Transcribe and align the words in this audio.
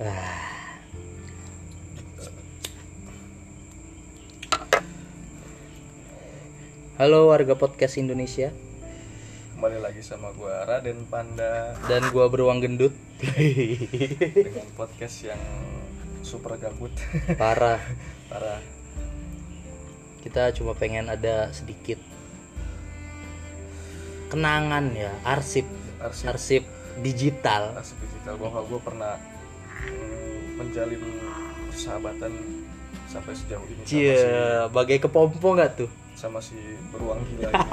Ah. 0.00 0.32
Halo 6.96 7.28
warga 7.28 7.52
podcast 7.52 8.00
Indonesia 8.00 8.48
Kembali 9.52 9.76
lagi 9.76 10.00
sama 10.00 10.32
gua 10.32 10.64
Raden 10.64 11.04
Panda 11.04 11.76
dan 11.84 12.08
gua 12.16 12.32
beruang 12.32 12.64
gendut. 12.64 12.96
dengan 13.20 14.64
podcast 14.72 15.20
yang 15.28 15.40
super 16.24 16.56
gabut. 16.56 16.96
Parah. 17.36 17.84
Parah. 18.32 18.64
Kita 20.24 20.48
cuma 20.56 20.72
pengen 20.72 21.12
ada 21.12 21.52
sedikit 21.52 22.00
kenangan 24.32 24.96
ya, 24.96 25.12
arsip, 25.28 25.68
Arsip, 26.00 26.24
arsip 26.32 26.64
digital. 27.04 27.76
arsip 27.76 28.00
digital 28.00 28.40
bahwa 28.40 28.64
gua 28.64 28.80
pernah 28.80 29.20
menjalin 30.58 31.02
persahabatan 31.70 32.32
sampai 33.10 33.32
sejauh 33.34 33.66
ini 33.66 33.82
sama 33.82 33.88
si, 33.88 33.96
Cie, 33.96 34.68
bagai 34.70 34.98
kepompong 35.02 35.54
nggak 35.58 35.72
tuh? 35.86 35.90
sama 36.20 36.36
si 36.44 36.52
beruang 36.92 37.24
gila 37.32 37.48
ini. 37.48 37.70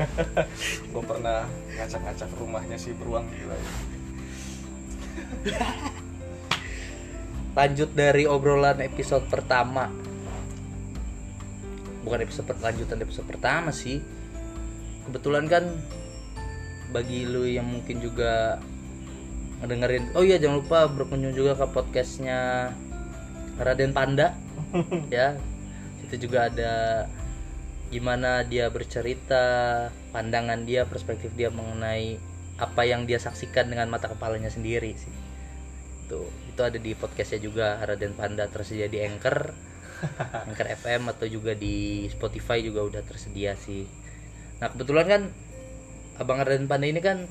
gua 0.96 1.02
pernah 1.04 1.44
ngacak-ngacak 1.76 2.32
rumahnya 2.40 2.80
si 2.80 2.96
beruang 2.96 3.28
gila 3.28 3.52
ini. 3.52 3.76
Lanjut 7.52 7.92
dari 7.92 8.24
obrolan 8.24 8.80
episode 8.80 9.28
pertama. 9.28 9.92
Bukan 12.08 12.24
episode 12.24 12.48
per- 12.48 12.64
lanjutan 12.64 13.04
episode 13.04 13.28
pertama 13.28 13.68
sih. 13.68 14.00
Kebetulan 15.04 15.44
kan 15.44 15.68
bagi 16.88 17.28
lu 17.28 17.44
yang 17.44 17.68
mungkin 17.68 18.00
juga 18.00 18.64
ngedengerin. 19.62 20.10
Oh 20.18 20.26
iya 20.26 20.42
jangan 20.42 20.58
lupa 20.58 20.90
berkunjung 20.90 21.38
juga 21.38 21.54
ke 21.54 21.66
podcastnya 21.70 22.70
Raden 23.62 23.94
Panda 23.94 24.34
ya 25.14 25.38
itu 26.02 26.28
juga 26.28 26.50
ada 26.50 27.06
gimana 27.92 28.42
dia 28.42 28.72
bercerita 28.72 29.44
pandangan 30.10 30.64
dia 30.64 30.88
perspektif 30.88 31.30
dia 31.36 31.52
mengenai 31.52 32.16
apa 32.58 32.82
yang 32.84 33.04
dia 33.06 33.20
saksikan 33.22 33.68
dengan 33.70 33.88
mata 33.88 34.10
kepalanya 34.10 34.50
sendiri 34.50 34.98
sih. 34.98 35.14
Itu 36.08 36.26
itu 36.52 36.60
ada 36.60 36.76
di 36.76 36.92
podcastnya 36.98 37.40
juga 37.40 37.78
Raden 37.86 38.18
Panda 38.18 38.50
tersedia 38.50 38.90
di 38.90 38.98
Anchor 38.98 39.54
Anchor 40.50 40.68
FM 40.74 41.06
atau 41.06 41.26
juga 41.30 41.54
di 41.54 42.08
Spotify 42.10 42.58
juga 42.60 42.82
udah 42.82 43.02
tersedia 43.06 43.54
sih. 43.54 43.86
Nah 44.58 44.74
kebetulan 44.74 45.06
kan 45.06 45.22
abang 46.18 46.42
Raden 46.42 46.66
Panda 46.66 46.90
ini 46.90 46.98
kan 46.98 47.30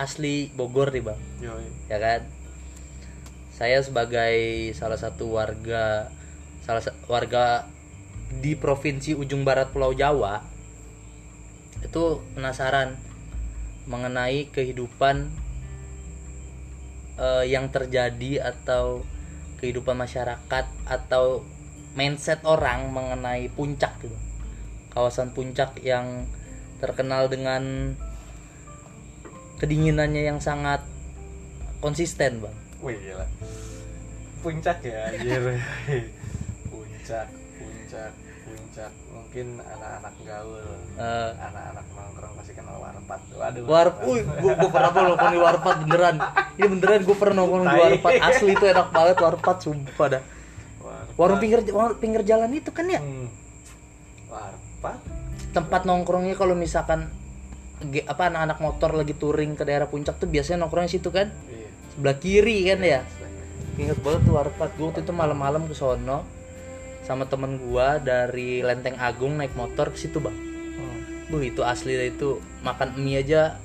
asli 0.00 0.48
Bogor 0.56 0.88
nih 0.88 1.04
bang. 1.04 1.20
Yoi. 1.44 1.68
ya 1.92 2.00
kan? 2.00 2.24
Saya 3.52 3.84
sebagai 3.84 4.72
salah 4.72 4.96
satu 4.96 5.36
warga 5.36 6.08
salah 6.64 6.80
sa- 6.80 6.96
warga 7.12 7.68
di 8.40 8.56
provinsi 8.56 9.12
ujung 9.12 9.44
barat 9.44 9.68
Pulau 9.68 9.92
Jawa 9.92 10.40
itu 11.84 12.24
penasaran 12.32 12.96
mengenai 13.84 14.48
kehidupan 14.48 15.28
eh, 17.20 17.44
yang 17.52 17.68
terjadi 17.68 18.40
atau 18.54 19.04
kehidupan 19.60 19.92
masyarakat 19.92 20.64
atau 20.88 21.44
mindset 21.92 22.40
orang 22.48 22.88
mengenai 22.88 23.52
puncak 23.52 23.92
gitu. 24.00 24.16
Kawasan 24.88 25.36
puncak 25.36 25.76
yang 25.84 26.24
terkenal 26.80 27.28
dengan 27.28 27.94
kedinginannya 29.60 30.24
yang 30.24 30.40
sangat 30.40 30.80
konsisten 31.84 32.40
bang. 32.40 32.56
Wih 32.80 32.96
gila. 32.96 33.26
Puncak 34.40 34.80
ya 34.80 35.12
anjir. 35.12 35.60
Puncak 36.72 37.28
Puncak 37.60 38.12
Puncak. 38.48 38.92
Mungkin 39.12 39.46
anak-anak 39.60 40.14
gaul 40.24 40.64
Eh, 40.96 41.30
Anak-anak 41.36 41.84
nongkrong 41.92 42.32
pasti 42.40 42.52
kenal 42.56 42.76
warpat 42.80 43.20
Waduh. 43.36 43.62
Warp, 43.68 43.96
uy, 44.08 44.20
gua, 44.40 44.52
gua 44.56 44.70
pernah 44.72 44.90
nongkrong 44.96 45.32
di 45.32 45.40
warpat 45.40 45.76
beneran. 45.84 46.16
Ini 46.56 46.66
beneran 46.66 47.00
gua 47.04 47.16
pernah 47.20 47.36
nongkrong 47.44 47.64
di 47.68 47.76
warpat 47.76 48.12
asli 48.16 48.52
itu 48.56 48.64
enak 48.64 48.88
banget 48.90 49.16
warpat 49.20 49.56
sumpah 49.60 50.06
dah. 50.08 50.22
Warpat. 50.80 51.14
Warung 51.20 51.38
pinggir 51.38 51.60
warung 51.68 51.98
pinggir 52.00 52.22
jalan 52.24 52.50
itu 52.56 52.72
kan 52.72 52.88
ya? 52.88 53.00
Hmm. 53.04 53.28
Warpat 54.32 54.98
tempat 55.50 55.82
nongkrongnya 55.84 56.38
kalau 56.38 56.54
misalkan 56.54 57.10
apa 57.80 58.22
anak-anak 58.28 58.58
motor 58.60 58.90
lagi 58.92 59.16
touring 59.16 59.56
ke 59.56 59.64
daerah 59.64 59.88
puncak 59.88 60.20
tuh 60.20 60.28
biasanya 60.28 60.64
nongkrongnya 60.64 60.92
situ 61.00 61.08
kan 61.08 61.32
Iya 61.48 61.60
sebelah 62.00 62.16
kiri 62.16 62.58
kan 62.70 62.80
ya. 62.80 63.00
sebenarnya. 63.04 63.44
Ingat 63.76 63.98
banget 64.00 64.20
tuh 64.24 64.34
warpat 64.36 64.70
gua 64.76 64.86
waktu 64.88 65.00
itu 65.04 65.12
malam-malam 65.12 65.62
ke 65.68 65.74
sono 65.76 66.24
sama 67.04 67.24
temen 67.26 67.60
gua 67.60 67.98
dari 68.00 68.62
Lenteng 68.64 68.96
Agung 68.96 69.36
naik 69.36 69.52
motor 69.52 69.92
ke 69.92 69.98
situ 69.98 70.16
bang. 70.16 70.32
Hmm. 70.32 71.28
Buh 71.28 71.42
itu 71.44 71.60
asli 71.60 71.96
itu 72.08 72.38
makan 72.64 72.96
mie 73.00 73.20
aja 73.20 73.60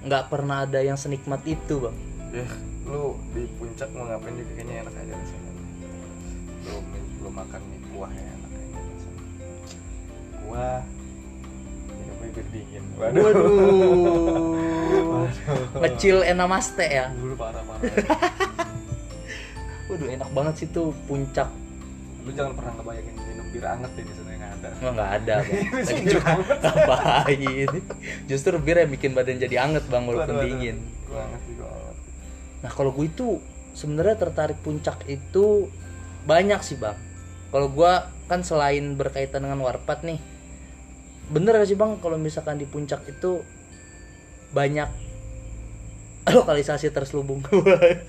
nggak 0.00 0.32
pernah 0.32 0.64
ada 0.64 0.80
yang 0.80 0.96
senikmat 0.96 1.44
itu 1.44 1.84
bang. 1.84 1.96
Ya, 2.30 2.46
lu 2.88 3.18
di 3.36 3.44
puncak 3.58 3.90
mau 3.92 4.06
ngapain 4.06 4.32
juga 4.38 4.52
kayaknya 4.56 4.74
enak 4.86 4.94
aja 4.94 5.12
rasanya. 5.18 5.50
Belum 6.64 6.84
belum 7.20 7.34
makan 7.34 7.60
mie 7.68 7.80
kuah 7.92 8.12
ya 8.14 8.24
enak 8.24 8.50
rasanya. 8.56 8.80
Kuah 10.44 10.80
bibir 12.30 12.46
dingin. 12.54 12.84
Waduh. 12.94 14.46
Ngecil 15.82 16.16
enamaste 16.24 16.86
ya. 16.86 17.10
Dulu 17.10 17.34
parah-parah. 17.34 17.82
Waduh 19.90 20.08
enak 20.08 20.30
banget 20.30 20.54
sih 20.64 20.68
tuh 20.70 20.94
puncak. 21.10 21.50
lu 22.20 22.36
jangan 22.36 22.52
pernah 22.52 22.76
ngebayangin 22.76 23.16
minum 23.16 23.46
bir 23.48 23.64
anget 23.64 23.90
ya 23.96 24.02
di 24.04 24.12
sana 24.12 24.30
yang 24.36 24.44
ada. 24.44 24.68
Nggak 24.76 24.92
nggak 24.92 25.10
ada 25.16 25.34
bang. 25.40 25.64
Lagi 25.88 26.04
anget. 26.20 26.58
ngapain? 26.60 27.70
Justru 28.28 28.54
bir 28.60 28.76
yang 28.76 28.92
bikin 28.92 29.10
badan 29.16 29.40
jadi 29.40 29.56
anget 29.56 29.84
bang 29.88 30.04
walaupun 30.04 30.36
Waduh, 30.36 30.44
waduh. 30.44 30.52
dingin. 30.52 30.76
Gua 31.08 31.20
anget. 31.24 31.42
Nah 32.60 32.68
kalau 32.68 32.92
gue 32.92 33.08
itu 33.08 33.40
sebenarnya 33.72 34.20
tertarik 34.20 34.60
puncak 34.60 35.00
itu 35.08 35.72
banyak 36.28 36.60
sih 36.60 36.76
bang. 36.76 36.92
Kalau 37.48 37.72
gua 37.72 38.12
kan 38.28 38.44
selain 38.44 38.94
berkaitan 39.00 39.42
dengan 39.48 39.64
warpat 39.64 40.04
nih, 40.04 40.20
bener 41.30 41.54
gak 41.54 41.64
sih 41.64 41.78
bang 41.78 41.94
kalau 41.98 42.18
misalkan 42.18 42.58
di 42.58 42.66
puncak 42.66 43.06
itu 43.06 43.42
banyak 44.50 44.90
lokalisasi 46.26 46.90
terselubung? 46.90 47.40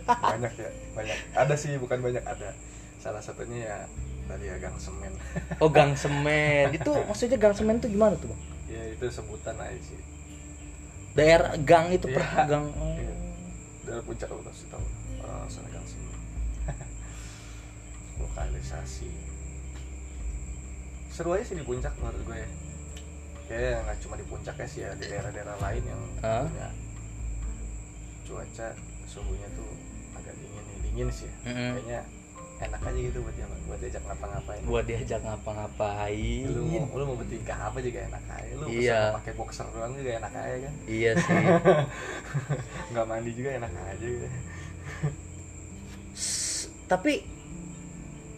Banyak 0.05 0.53
ya 0.53 0.69
banyak. 0.91 1.17
Ada 1.33 1.55
sih 1.55 1.77
bukan 1.77 2.01
banyak 2.01 2.21
ada. 2.21 2.51
Salah 2.97 3.21
satunya 3.21 3.65
ya 3.65 3.77
tadi 4.25 4.45
ya 4.45 4.57
gang 4.57 4.77
semen. 4.77 5.13
Oh 5.57 5.69
gang 5.69 5.93
semen. 5.93 6.69
Itu 6.71 6.91
maksudnya 7.05 7.37
gang 7.37 7.53
semen 7.53 7.77
itu 7.77 7.89
gimana 7.89 8.17
tuh 8.17 8.29
bang? 8.29 8.41
Ya 8.67 8.83
itu 8.89 9.05
sebutan 9.07 9.55
aja 9.57 9.79
sih. 9.79 9.99
Daerah 11.13 11.55
gang 11.57 11.91
itu 11.91 12.07
per 12.07 12.21
Iya. 12.21 12.45
gang. 12.47 12.65
Oh. 12.73 12.95
Iya. 12.95 13.13
dari 13.81 14.01
puncak 14.05 14.29
lu 14.29 14.41
pasti 14.41 14.65
tahu. 14.65 14.85
Orang 15.19 15.45
sana 15.45 15.67
gang 15.67 15.83
semen. 15.83 16.15
Lokalisasi. 18.21 19.09
Seru 21.11 21.33
aja 21.33 21.43
sih 21.43 21.53
di 21.53 21.65
puncak 21.65 21.91
menurut 21.97 22.21
gue 22.23 22.37
ya 22.37 22.49
kayaknya 23.51 23.83
nggak 23.83 23.97
cuma 23.99 24.15
di 24.15 24.25
puncak 24.25 24.55
ya 24.55 24.65
sih 24.65 24.81
ya 24.81 24.91
di 24.93 25.05
daerah-daerah 25.05 25.55
lain 25.59 25.83
yang 25.83 26.01
Hah? 26.21 26.45
punya 26.45 26.67
cuaca 28.23 28.67
suhunya 29.05 29.47
tuh 29.51 29.67
agak 30.13 30.33
dingin 30.33 30.63
nih 30.63 30.77
dingin 30.81 31.07
sih 31.11 31.27
ya. 31.27 31.35
Mm-mm. 31.45 31.71
kayaknya 31.75 31.99
enak 32.61 32.77
aja 32.79 32.99
gitu 33.01 33.19
buat 33.19 33.35
yang 33.35 33.51
buat 33.65 33.79
diajak 33.79 34.03
ngapa-ngapain 34.03 34.61
buat 34.63 34.85
diajak 34.85 35.19
ngapa-ngapain 35.19 36.45
lu 36.45 36.61
mau 36.63 36.85
lu 36.93 37.03
mau 37.05 37.17
bertingkah 37.17 37.57
apa 37.59 37.77
juga 37.79 37.99
enak 38.05 38.23
aja 38.23 38.53
lu 38.53 38.65
Iya. 38.69 39.01
pakai 39.17 39.33
boxer 39.33 39.65
doang 39.67 39.93
juga 39.93 40.11
enak 40.15 40.31
aja 40.31 40.57
kan 40.61 40.73
iya 40.85 41.11
sih 41.17 41.35
nggak 42.93 43.05
mandi 43.05 43.31
juga 43.33 43.49
enak 43.57 43.71
aja 43.73 44.05
gitu 44.05 44.27
S- 46.13 46.69
tapi 46.85 47.23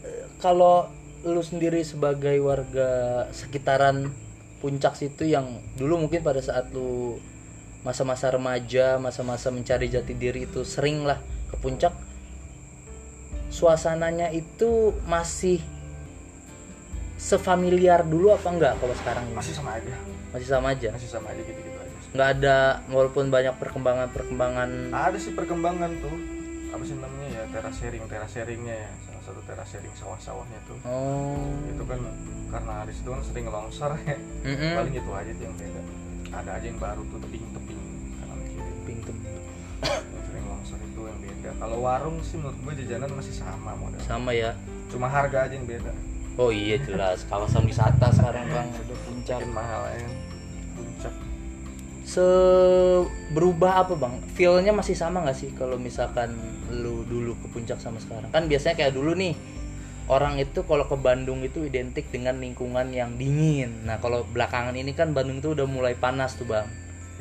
eh, 0.02 0.26
kalau 0.38 0.88
lu 1.24 1.42
sendiri 1.42 1.82
sebagai 1.82 2.36
warga 2.40 2.92
sekitaran 3.30 4.12
puncak 4.64 4.96
situ 4.96 5.28
yang 5.28 5.60
dulu 5.76 6.08
mungkin 6.08 6.24
pada 6.24 6.40
saat 6.40 6.72
lu 6.72 7.20
masa-masa 7.84 8.32
remaja 8.32 8.96
masa-masa 8.96 9.52
mencari 9.52 9.92
jati 9.92 10.16
diri 10.16 10.48
itu 10.48 10.64
sering 10.64 11.04
lah 11.04 11.20
ke 11.52 11.60
puncak 11.60 11.92
suasananya 13.52 14.32
itu 14.32 14.96
masih 15.04 15.60
sefamiliar 17.20 18.08
dulu 18.08 18.32
apa 18.32 18.48
enggak 18.50 18.74
kalau 18.80 18.96
sekarang 18.98 19.24
ini? 19.28 19.36
masih 19.36 19.54
sama 19.54 19.72
aja. 19.78 19.94
Masih 20.34 20.48
sama 20.50 20.68
aja? 20.74 20.88
Masih 20.96 21.10
sama 21.12 21.28
aja 21.30 21.42
gitu 21.44 21.60
gitu 21.60 21.78
aja. 21.78 21.98
Nggak 22.16 22.30
ada 22.40 22.58
walaupun 22.90 23.26
banyak 23.30 23.56
perkembangan 23.60 24.08
perkembangan 24.16 24.70
ada 24.96 25.18
sih 25.20 25.36
perkembangan 25.36 25.92
tuh. 26.00 26.16
Apa 26.74 26.84
sih 26.88 26.98
namanya 26.98 27.28
ya 27.30 27.44
teras 27.54 27.76
sharing 27.78 28.04
teras 28.10 28.32
sharingnya 28.34 28.76
ya 28.76 29.13
satu 29.24 29.42
teras 29.48 29.68
sharing 29.72 29.96
sawah-sawahnya 29.96 30.60
tuh. 30.68 30.78
Oh. 30.84 31.40
Itu 31.72 31.84
kan 31.88 32.00
karena 32.52 32.84
di 32.86 32.94
situ 32.94 33.10
kan 33.10 33.22
sering 33.24 33.48
longsor 33.48 33.92
ya. 34.04 34.18
Mm-mm. 34.44 34.72
paling 34.78 34.94
itu 34.94 35.12
aja 35.16 35.32
tuh 35.32 35.44
yang 35.48 35.56
beda. 35.56 35.82
Ada 36.34 36.52
aja 36.60 36.66
yang 36.68 36.80
baru 36.80 37.02
tuh 37.08 37.20
tebing 37.24 37.46
tebing 37.56 37.82
kanan 38.20 38.40
kiri 38.52 38.74
Pintu. 38.84 39.14
yang 39.84 40.24
sering 40.28 40.46
longsor 40.46 40.80
itu 40.84 41.02
yang 41.08 41.20
beda. 41.24 41.50
Kalau 41.58 41.78
warung 41.80 42.18
sih 42.22 42.36
menurut 42.38 42.58
gue 42.60 42.74
jajanan 42.84 43.10
masih 43.16 43.34
sama 43.34 43.72
model. 43.80 44.00
Sama 44.04 44.32
ya? 44.36 44.52
Cuma 44.92 45.08
harga 45.08 45.48
aja 45.48 45.56
yang 45.56 45.66
beda. 45.66 45.92
Oh 46.38 46.50
iya 46.50 46.82
jelas 46.82 47.24
kawasan 47.30 47.66
wisata 47.66 48.10
sekarang 48.12 48.46
bang. 48.50 48.68
Udah 48.70 49.00
puncak. 49.08 49.38
Makin 49.40 49.54
mahal 49.54 49.82
ya 49.94 50.10
puncak 50.74 51.14
se 52.04 52.26
berubah 53.32 53.88
apa 53.88 53.96
bang? 53.96 54.20
Feelnya 54.36 54.76
masih 54.76 54.94
sama 54.94 55.24
nggak 55.24 55.38
sih 55.40 55.50
kalau 55.56 55.80
misalkan 55.80 56.36
lu 56.70 57.08
dulu 57.08 57.40
ke 57.40 57.48
puncak 57.50 57.80
sama 57.80 57.98
sekarang? 58.04 58.28
Kan 58.30 58.52
biasanya 58.52 58.76
kayak 58.76 58.94
dulu 58.94 59.16
nih 59.16 59.34
orang 60.12 60.36
itu 60.36 60.68
kalau 60.68 60.84
ke 60.84 61.00
Bandung 61.00 61.40
itu 61.48 61.64
identik 61.64 62.12
dengan 62.12 62.36
lingkungan 62.44 62.92
yang 62.92 63.16
dingin. 63.16 63.88
Nah 63.88 64.04
kalau 64.04 64.28
belakangan 64.28 64.76
ini 64.76 64.92
kan 64.92 65.16
Bandung 65.16 65.40
tuh 65.40 65.56
udah 65.56 65.64
mulai 65.64 65.96
panas 65.96 66.36
tuh 66.36 66.44
bang. 66.44 66.68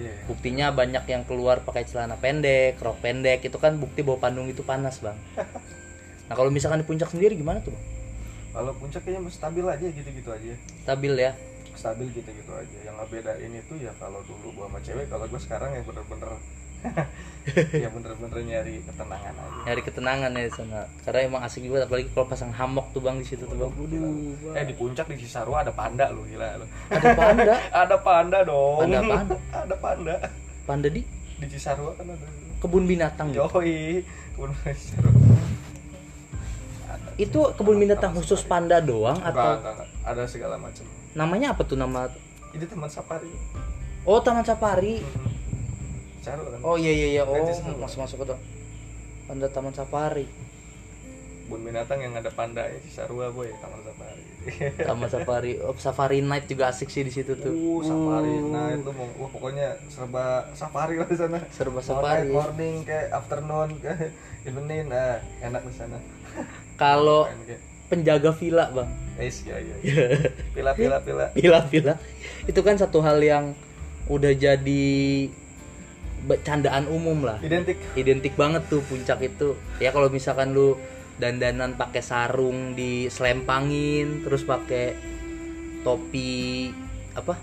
Iya. 0.02 0.26
Buktinya 0.26 0.66
banyak 0.74 1.04
yang 1.06 1.22
keluar 1.22 1.62
pakai 1.62 1.86
celana 1.86 2.18
pendek 2.18 2.82
rok 2.82 2.98
pendek 2.98 3.46
itu 3.46 3.56
kan 3.62 3.78
bukti 3.78 4.02
bahwa 4.02 4.18
Bandung 4.18 4.50
itu 4.50 4.66
panas 4.66 4.98
bang. 4.98 5.16
Nah 6.22 6.38
kalau 6.38 6.48
misalkan 6.48 6.80
di 6.80 6.88
puncak 6.88 7.12
sendiri 7.12 7.36
gimana 7.36 7.60
tuh 7.60 7.76
bang? 7.76 7.84
Kalau 8.56 8.72
puncak 8.80 9.04
kayaknya 9.04 9.28
masih 9.28 9.36
stabil 9.36 9.64
aja 9.68 9.84
gitu-gitu 9.84 10.30
aja. 10.32 10.54
Stabil 10.80 11.12
ya 11.12 11.36
stabil 11.74 12.08
gitu-gitu 12.12 12.52
aja. 12.52 12.78
Yang 12.84 12.96
ngebedain 13.02 13.52
itu 13.52 13.74
ya 13.80 13.92
kalau 13.96 14.20
dulu 14.24 14.52
gua 14.56 14.66
sama 14.68 14.78
cewek 14.84 15.06
kalau 15.08 15.24
gua 15.26 15.40
sekarang 15.40 15.70
ya 15.74 15.82
bener-bener 15.82 16.32
ya 17.82 17.88
bener-bener 17.90 18.38
nyari 18.42 18.74
ketenangan 18.82 19.34
aja. 19.34 19.60
Nyari 19.70 19.82
ketenangan 19.86 20.30
ya 20.34 20.50
sana. 20.50 20.80
Karena 21.06 21.20
emang 21.26 21.42
asik 21.46 21.62
juga 21.62 21.86
apalagi 21.86 22.10
kalau 22.10 22.26
pasang 22.26 22.50
hammock 22.50 22.90
tuh 22.90 23.02
bang 23.02 23.16
di 23.18 23.26
situ 23.26 23.46
tuh 23.46 23.54
bang. 23.54 23.70
Gila. 23.70 24.10
eh 24.58 24.64
di 24.66 24.74
puncak 24.74 25.06
di 25.10 25.16
Cisarua 25.22 25.62
ada 25.62 25.72
panda 25.74 26.10
lu 26.10 26.26
gila 26.26 26.58
lu 26.58 26.66
ada 26.90 27.08
panda? 27.14 27.54
Ada 27.86 27.96
panda 28.02 28.38
dong. 28.42 28.82
Panda 28.86 28.98
apaan? 28.98 29.26
ada 29.62 29.76
panda. 29.78 30.14
Panda 30.66 30.88
di? 30.90 31.02
Di 31.38 31.46
Cisarua 31.50 31.94
kan 31.94 32.06
ada. 32.10 32.26
Kebun 32.62 32.86
binatang 32.86 33.30
gitu. 33.34 33.42
yoi 33.42 34.02
kebun 34.34 34.50
Cisarua. 34.66 35.14
Itu 37.14 37.40
kebun 37.54 37.76
binatang 37.78 38.10
khusus 38.16 38.42
panda 38.42 38.82
doang 38.82 39.18
enggak, 39.18 39.34
atau 39.38 39.50
enggak, 39.58 39.74
enggak. 39.78 39.88
ada 40.02 40.22
segala 40.26 40.56
macam 40.58 40.86
namanya 41.12 41.52
apa 41.52 41.62
tuh 41.64 41.76
nama? 41.76 42.08
Ini 42.52 42.64
teman 42.68 42.88
safari. 42.88 43.30
Oh 44.04 44.20
taman 44.20 44.44
safari. 44.44 45.00
Kan? 46.22 46.38
Oh 46.62 46.78
iya 46.78 46.92
iya 46.92 47.08
iya. 47.18 47.22
Oh 47.26 47.34
Kan 47.34 47.48
Cisarua. 47.48 47.82
masuk 47.82 47.98
masuk 48.04 48.16
ke 48.24 48.26
tuh. 48.34 48.38
Panda 49.26 49.46
taman 49.48 49.74
safari. 49.74 50.26
Kebun 51.42 51.68
binatang 51.68 52.00
yang 52.00 52.16
ada 52.16 52.32
panda 52.32 52.64
ya 52.64 52.78
Cisarua 52.80 53.28
boy 53.28 53.50
taman 53.60 53.80
safari. 53.84 54.24
Taman 54.88 55.08
safari. 55.10 55.52
Oh, 55.62 55.76
safari 55.78 56.18
night 56.24 56.50
juga 56.50 56.72
asik 56.72 56.90
sih 56.90 57.06
di 57.06 57.12
situ 57.14 57.36
tuh. 57.38 57.52
Uh, 57.52 57.80
safari. 57.84 58.32
Nah, 58.42 58.74
itu 58.74 58.90
mau 58.90 59.06
wah 59.20 59.30
pokoknya 59.30 59.68
serba 59.86 60.50
safari 60.56 60.98
lah 60.98 61.06
di 61.06 61.18
sana. 61.18 61.38
Serba 61.52 61.78
safari. 61.78 62.26
night, 62.26 62.34
morning 62.34 62.76
kayak 62.82 63.12
afternoon 63.14 63.70
kayak 63.78 64.10
evening. 64.48 64.90
Nah, 64.90 65.22
enak 65.44 65.62
di 65.62 65.74
sana. 65.76 65.98
kalau 66.80 67.28
penjaga 67.92 68.32
villa 68.32 68.72
bang. 68.72 68.88
Es 69.20 69.44
ya 69.44 69.60
ya. 69.60 69.76
Pila 70.56 70.72
pila 70.78 71.04
pila. 71.04 71.28
villa. 71.36 71.60
Villa 71.68 71.94
itu 72.48 72.60
kan 72.64 72.80
satu 72.80 73.04
hal 73.04 73.20
yang 73.20 73.52
udah 74.08 74.32
jadi 74.32 74.88
candaan 76.40 76.88
umum 76.88 77.28
lah. 77.28 77.36
Identik. 77.44 77.76
identik 77.92 78.32
banget 78.32 78.64
tuh 78.72 78.80
puncak 78.88 79.20
itu. 79.20 79.52
Ya 79.76 79.92
kalau 79.92 80.08
misalkan 80.08 80.56
lu 80.56 80.80
dandanan 81.20 81.76
pakai 81.76 82.00
sarung 82.00 82.72
di 82.72 83.12
selempangin 83.12 84.24
terus 84.24 84.48
pakai 84.48 84.96
topi 85.84 86.72
apa? 87.12 87.36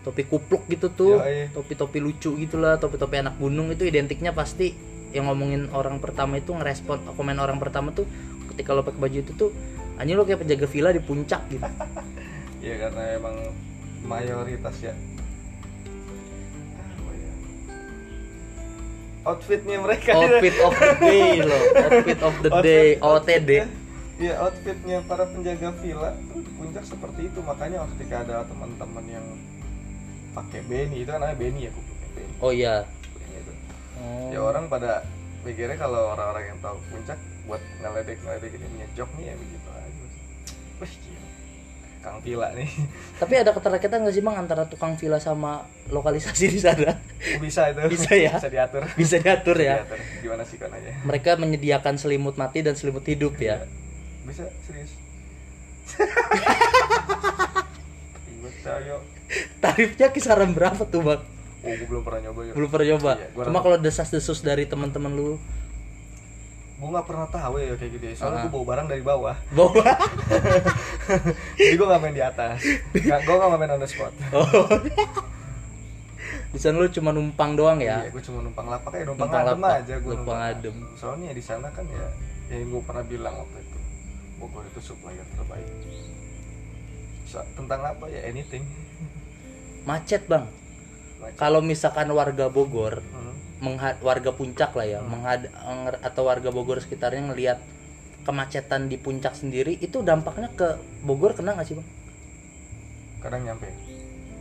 Topi 0.00 0.24
kupluk 0.24 0.64
gitu 0.72 0.88
tuh. 0.88 1.20
Topi-topi 1.52 2.00
lucu 2.00 2.32
gitulah 2.40 2.80
topi-topi 2.80 3.20
anak 3.20 3.36
gunung 3.36 3.68
itu 3.68 3.84
identiknya 3.84 4.32
pasti 4.32 4.72
yang 5.10 5.26
ngomongin 5.26 5.68
orang 5.74 5.98
pertama 5.98 6.38
itu 6.38 6.54
ngerespon 6.54 7.02
komen 7.18 7.38
orang 7.42 7.58
pertama 7.58 7.90
tuh 7.90 8.06
ketika 8.54 8.78
lo 8.78 8.86
pakai 8.86 9.00
baju 9.02 9.18
itu 9.26 9.32
tuh 9.34 9.50
anjing 10.00 10.16
lo 10.16 10.24
kayak 10.24 10.40
penjaga 10.40 10.66
villa 10.66 10.90
di 10.90 10.98
puncak 10.98 11.42
gitu 11.48 11.68
Ya 12.60 12.76
karena 12.76 13.16
emang 13.16 13.36
mayoritas 14.02 14.76
ya. 14.80 14.92
Ya? 14.92 14.94
Outfitnya 19.20 19.76
mereka 19.78 20.12
outfit 20.12 20.56
of 20.58 20.74
the 20.74 20.92
day 20.98 21.40
loh 21.40 21.62
outfit 21.78 22.20
of 22.20 22.34
the 22.40 22.50
day 22.60 22.86
Outfit- 22.96 23.40
OTD 23.40 23.50
Iya 24.16 24.34
outfitnya 24.38 25.00
para 25.04 25.24
penjaga 25.24 25.72
villa 25.80 26.12
tuh 26.28 26.40
di 26.40 26.52
puncak 26.52 26.84
seperti 26.84 27.20
itu 27.28 27.40
makanya 27.40 27.88
ketika 27.96 28.20
ada 28.20 28.44
teman-teman 28.44 29.04
yang 29.08 29.26
pakai 30.30 30.60
beni 30.62 31.00
itu 31.00 31.08
kan 31.08 31.20
namanya 31.20 31.36
beni 31.36 31.60
ya 31.64 31.70
kupluknya 31.72 32.08
beni. 32.12 32.32
oh 32.38 32.52
iya 32.52 32.74
Beni 33.10 33.34
itu. 33.36 33.52
oh. 33.96 34.28
Ya 34.28 34.40
orang 34.40 34.68
pada 34.68 35.08
mikirnya 35.40 35.76
kalau 35.76 36.12
orang-orang 36.12 36.52
yang 36.52 36.58
tahu 36.60 36.76
puncak 36.88 37.16
buat 37.48 37.60
ngeledek 37.80 38.20
ngeledek 38.20 38.52
ini 38.52 38.66
punya 38.68 38.88
jok 38.92 39.10
nih 39.16 39.24
ya 39.24 39.34
begitu. 39.34 39.68
Wih. 40.80 40.94
Kang 42.00 42.16
Villa 42.24 42.48
nih. 42.56 42.64
Tapi 43.20 43.34
ada 43.36 43.52
keterkaitan 43.52 44.00
nggak 44.00 44.14
sih 44.16 44.24
bang 44.24 44.36
antara 44.40 44.64
tukang 44.64 44.96
villa 44.96 45.20
sama 45.20 45.68
lokalisasi 45.92 46.48
di 46.48 46.56
sana? 46.56 46.96
Oh, 47.36 47.40
bisa 47.44 47.68
itu. 47.68 47.80
Bisa 47.92 48.12
ya? 48.16 48.32
Bisa 48.40 48.48
diatur. 48.48 48.82
Bisa 48.96 49.16
diatur 49.20 49.56
ya. 49.60 49.84
Diatur. 49.84 50.00
Gimana 50.24 50.42
sih 50.48 50.56
kan 50.56 50.72
aja? 50.72 50.96
Mereka 51.04 51.36
menyediakan 51.36 52.00
selimut 52.00 52.40
mati 52.40 52.64
dan 52.64 52.72
selimut 52.72 53.04
hidup 53.04 53.36
ya. 53.36 53.68
Bisa 54.24 54.48
serius. 54.64 54.96
Tarifnya 59.60 60.08
kisaran 60.08 60.56
berapa 60.56 60.80
tuh 60.88 61.04
bang? 61.04 61.20
Oh, 61.60 61.72
gue 61.76 61.84
belum 61.84 62.00
pernah 62.00 62.20
nyoba 62.24 62.40
ya. 62.48 62.52
Belum 62.56 62.68
pernah 62.72 62.86
coba. 62.96 63.12
Iya, 63.20 63.28
Cuma 63.44 63.60
kalau 63.60 63.76
desas-desus 63.76 64.40
dari 64.40 64.64
teman-teman 64.64 65.12
lu, 65.12 65.36
gue 66.80 66.88
nggak 66.88 67.04
pernah 67.04 67.28
tahu 67.28 67.54
ya 67.56 67.74
kayak 67.74 67.92
gitu 67.92 68.04
ya 68.06 68.14
soalnya 68.14 68.38
Ah. 68.38 68.42
gue 68.42 68.52
bawa 68.52 68.64
barang 68.66 68.86
dari 68.88 69.02
bawah 69.02 69.36
bawa. 69.58 69.84
jadi 71.58 71.74
gue 71.74 71.86
nggak 71.86 72.00
main 72.00 72.14
di 72.14 72.22
atas 72.22 72.56
nggak 72.90 73.20
gue 73.20 73.34
nggak 73.36 73.50
main 73.54 73.70
on 73.70 73.78
the 73.78 73.86
spot 73.86 74.12
Oh. 74.32 74.48
di 76.50 76.58
sana 76.58 76.76
lu 76.76 76.88
cuma 76.88 77.10
numpang 77.10 77.54
doang 77.54 77.78
ya? 77.78 78.00
iya 78.00 78.08
gue 78.08 78.22
cuma 78.22 78.40
numpang 78.40 78.66
lapak 78.66 78.90
ya 78.92 79.04
numpang, 79.04 79.28
Numpang 79.28 79.44
adem 79.44 79.60
lapak, 79.60 79.72
aja 79.78 79.94
gue 79.96 80.12
numpang 80.14 80.40
adem. 80.42 80.76
soalnya 80.94 81.30
di 81.30 81.42
sana 81.42 81.68
kan 81.68 81.84
ya 81.86 82.06
yang 82.50 82.66
gue 82.66 82.82
pernah 82.82 83.04
bilang 83.04 83.34
waktu 83.36 83.58
itu 83.60 83.78
Bogor 84.36 84.64
itu 84.64 84.80
supplier 84.82 85.22
terbaik 85.30 85.68
So- 87.24 87.46
tentang 87.54 87.80
apa 87.84 88.08
ya 88.08 88.24
anything 88.24 88.64
Macet 89.80 90.24
bang. 90.26 90.44
Kalau 91.34 91.60
misalkan 91.60 92.08
warga 92.10 92.48
Bogor, 92.48 93.00
Hmm. 93.06 93.29
Mengha- 93.60 94.00
warga 94.00 94.32
puncak 94.32 94.72
lah 94.72 94.86
ya, 94.88 95.00
Hmm. 95.00 95.12
menghad- 95.12 95.52
atau 96.00 96.22
warga 96.24 96.48
Bogor 96.48 96.80
sekitarnya 96.80 97.28
ngelihat 97.28 97.58
kemacetan 98.20 98.88
di 98.88 98.96
puncak 98.96 99.32
sendiri, 99.32 99.76
itu 99.76 100.00
dampaknya 100.00 100.48
ke 100.50 100.68
Bogor 101.00 101.32
kena 101.32 101.54
nggak 101.54 101.66
sih 101.66 101.76
bang? 101.76 101.88
kadang 103.20 103.44
nyampe. 103.44 103.68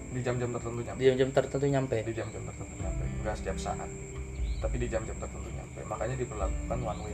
Di 0.10 0.24
jam-jam 0.24 0.50
tertentu 0.50 0.80
nyampe. 0.82 0.98
Di 0.98 1.06
jam-jam 1.06 1.30
tertentu 1.30 1.66
nyampe. 1.68 1.98
di 2.02 2.14
jam-jam 2.16 2.42
tertentu 2.42 2.74
nyampe. 2.80 3.04
Nggak 3.22 3.36
setiap 3.36 3.58
saat. 3.60 3.90
Tapi 4.58 4.76
di 4.80 4.88
jam-jam 4.88 5.16
tertentu 5.20 5.50
nyampe. 5.52 5.80
Makanya 5.84 6.16
diberlakukan 6.16 6.80
one 6.80 7.00
way. 7.04 7.14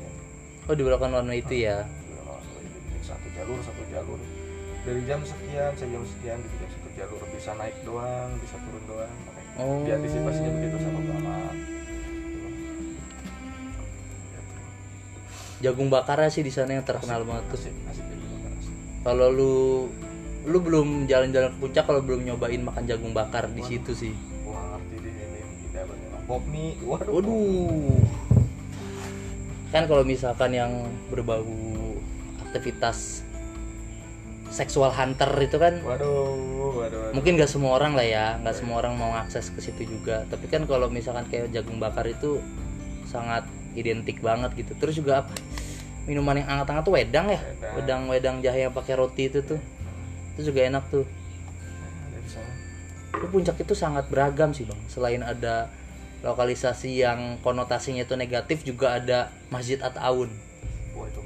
Oh 0.65 0.74
di 0.74 0.83
belakang 0.85 1.12
warna 1.12 1.33
itu 1.33 1.53
ya. 1.57 1.83
Diberlakukan 1.83 2.38
one 2.38 2.50
way. 2.53 3.01
Satu 3.01 3.27
jalur 3.33 3.59
satu 3.59 3.83
jalur. 3.89 4.19
Dari 4.85 5.01
jam 5.03 5.19
sekian 5.25 5.74
sampai 5.74 5.91
jam 5.91 6.03
sekian 6.05 6.39
jam 6.39 6.69
satu 6.69 6.89
jalur. 6.93 7.21
Bisa 7.27 7.51
naik 7.57 7.75
doang 7.81 8.29
bisa 8.39 8.55
turun 8.62 8.83
doang. 8.85 9.13
Makanya 9.25 9.53
Oh. 9.57 9.81
diantisipasinya 9.81 10.51
begitu 10.53 10.77
sama 10.79 11.00
lama 11.01 11.38
Jagung 15.65 15.89
bakar 15.89 16.22
sih 16.29 16.45
di 16.45 16.53
sana 16.53 16.77
yang 16.77 16.86
terkenal 16.86 17.25
banget 17.25 17.50
tuh. 17.50 17.57
asik 17.57 17.74
bakar 18.05 18.51
asik. 18.62 18.75
Kalau 19.01 19.27
lu 19.34 19.55
lu 20.45 20.57
belum 20.62 21.10
jalan-jalan 21.10 21.50
ke 21.50 21.57
puncak 21.57 21.84
kalau 21.89 22.05
belum 22.05 22.22
nyobain 22.22 22.62
makan 22.62 22.86
jagung 22.86 23.17
bakar 23.17 23.50
di 23.50 23.65
situ 23.65 23.98
sih. 23.98 24.13
nggak 24.45 24.65
ngerti 24.77 24.95
deh 25.01 25.13
ini 25.17 25.41
tidak 25.65 25.84
bagaimana 25.89 26.27
pop 26.29 26.43
mie 26.45 26.77
waduh 26.86 27.12
Waduh. 27.17 27.98
Kan 29.74 29.84
kalau 29.89 30.03
misalkan 30.05 30.53
yang 30.53 30.72
berbau 31.10 31.43
aktivitas 32.45 33.25
seksual 34.53 34.93
hunter 34.93 35.27
itu 35.41 35.57
kan 35.57 35.81
waduh 35.84 36.31
waduh, 36.31 36.72
waduh. 36.79 37.12
mungkin 37.12 37.36
gak 37.36 37.50
semua 37.51 37.75
orang 37.75 37.98
lah 37.98 38.05
ya, 38.07 38.25
nggak 38.39 38.55
semua 38.55 38.79
orang 38.79 38.95
mau 38.95 39.12
akses 39.17 39.50
ke 39.51 39.60
situ 39.60 39.98
juga. 39.98 40.24
Tapi 40.29 40.45
kan 40.48 40.63
kalau 40.69 40.88
misalkan 40.88 41.25
kayak 41.27 41.50
jagung 41.51 41.81
bakar 41.81 42.05
itu 42.05 42.39
sangat 43.15 43.43
identik 43.79 44.19
banget 44.19 44.51
gitu. 44.60 44.75
Terus 44.75 45.00
juga 45.00 45.24
apa? 45.24 45.31
Minuman 46.05 46.38
yang 46.38 46.48
hangat-hangat 46.51 46.84
tuh 46.86 46.93
wedang 46.93 47.27
ya, 47.31 47.41
Wedang. 47.74 48.05
wedang 48.12 48.36
jahe 48.43 48.67
yang 48.67 48.75
pakai 48.75 49.00
roti 49.00 49.31
itu 49.31 49.41
tuh. 49.41 49.57
Itu 50.36 50.51
juga 50.51 50.67
enak 50.67 50.84
tuh. 50.91 51.07
Tapi 53.15 53.25
puncak 53.31 53.55
itu 53.63 53.74
sangat 53.74 54.12
beragam 54.12 54.51
sih 54.51 54.67
bang. 54.67 54.77
Selain 54.91 55.24
ada 55.24 55.72
lokalisasi 56.22 57.00
yang 57.00 57.39
konotasinya 57.39 58.03
itu 58.03 58.19
negatif, 58.19 58.67
juga 58.67 59.00
ada 59.00 59.31
Masjid 59.48 59.79
At 59.79 59.95
Aun. 59.98 60.27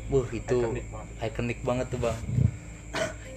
wah 0.10 0.26
itu 0.34 0.42
itu 0.42 0.58
Ikonik 1.22 1.62
banget. 1.62 1.62
banget 1.62 1.86
tuh 1.94 2.00
bang. 2.02 2.18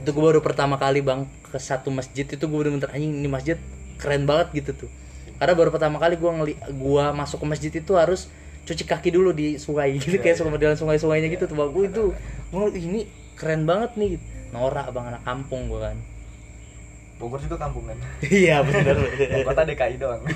itu 0.03 0.09
gue 0.11 0.25
baru 0.25 0.41
pertama 0.43 0.81
kali 0.81 0.99
bang 1.05 1.29
ke 1.47 1.61
satu 1.61 1.93
masjid 1.93 2.27
itu 2.27 2.41
gue 2.41 2.59
bener-bener 2.59 2.91
anjing 2.91 3.13
ini 3.13 3.29
masjid 3.29 3.57
keren 4.01 4.29
banget 4.29 4.51
gitu 4.53 4.85
tuh. 4.87 4.91
Karena 5.39 5.55
baru 5.59 5.71
pertama 5.75 5.97
kali 5.99 6.15
gue 6.19 6.31
ngeli, 6.31 6.55
gua 6.79 7.11
masuk 7.11 7.43
ke 7.43 7.47
masjid 7.49 7.73
itu 7.73 7.93
harus 7.99 8.31
cuci 8.63 8.85
kaki 8.87 9.09
dulu 9.11 9.33
di 9.33 9.59
sungai 9.59 9.99
gitu 9.99 10.17
Iya, 10.17 10.21
kayak 10.23 10.35
iya. 10.35 10.39
sama 10.39 10.51
modelan 10.55 10.77
sungai-sungainya 10.79 11.29
Iya, 11.29 11.35
gitu 11.35 11.45
tuh 11.51 11.57
bang. 11.59 11.71
itu 11.83 11.83
ada, 11.83 12.03
wah, 12.53 12.69
ini 12.71 13.01
keren 13.35 13.67
banget 13.67 13.91
nih. 13.97 14.11
Norak 14.53 14.93
bang 14.95 15.05
anak 15.11 15.23
kampung 15.25 15.67
gua 15.67 15.91
kan. 15.91 15.99
Bogor 17.19 17.39
juga 17.39 17.57
kampung 17.61 17.87
kan? 17.87 17.99
Iya 18.43 18.63
bener. 18.63 18.97
Kota 19.43 19.63
DKI 19.63 19.95
doang. 19.97 20.23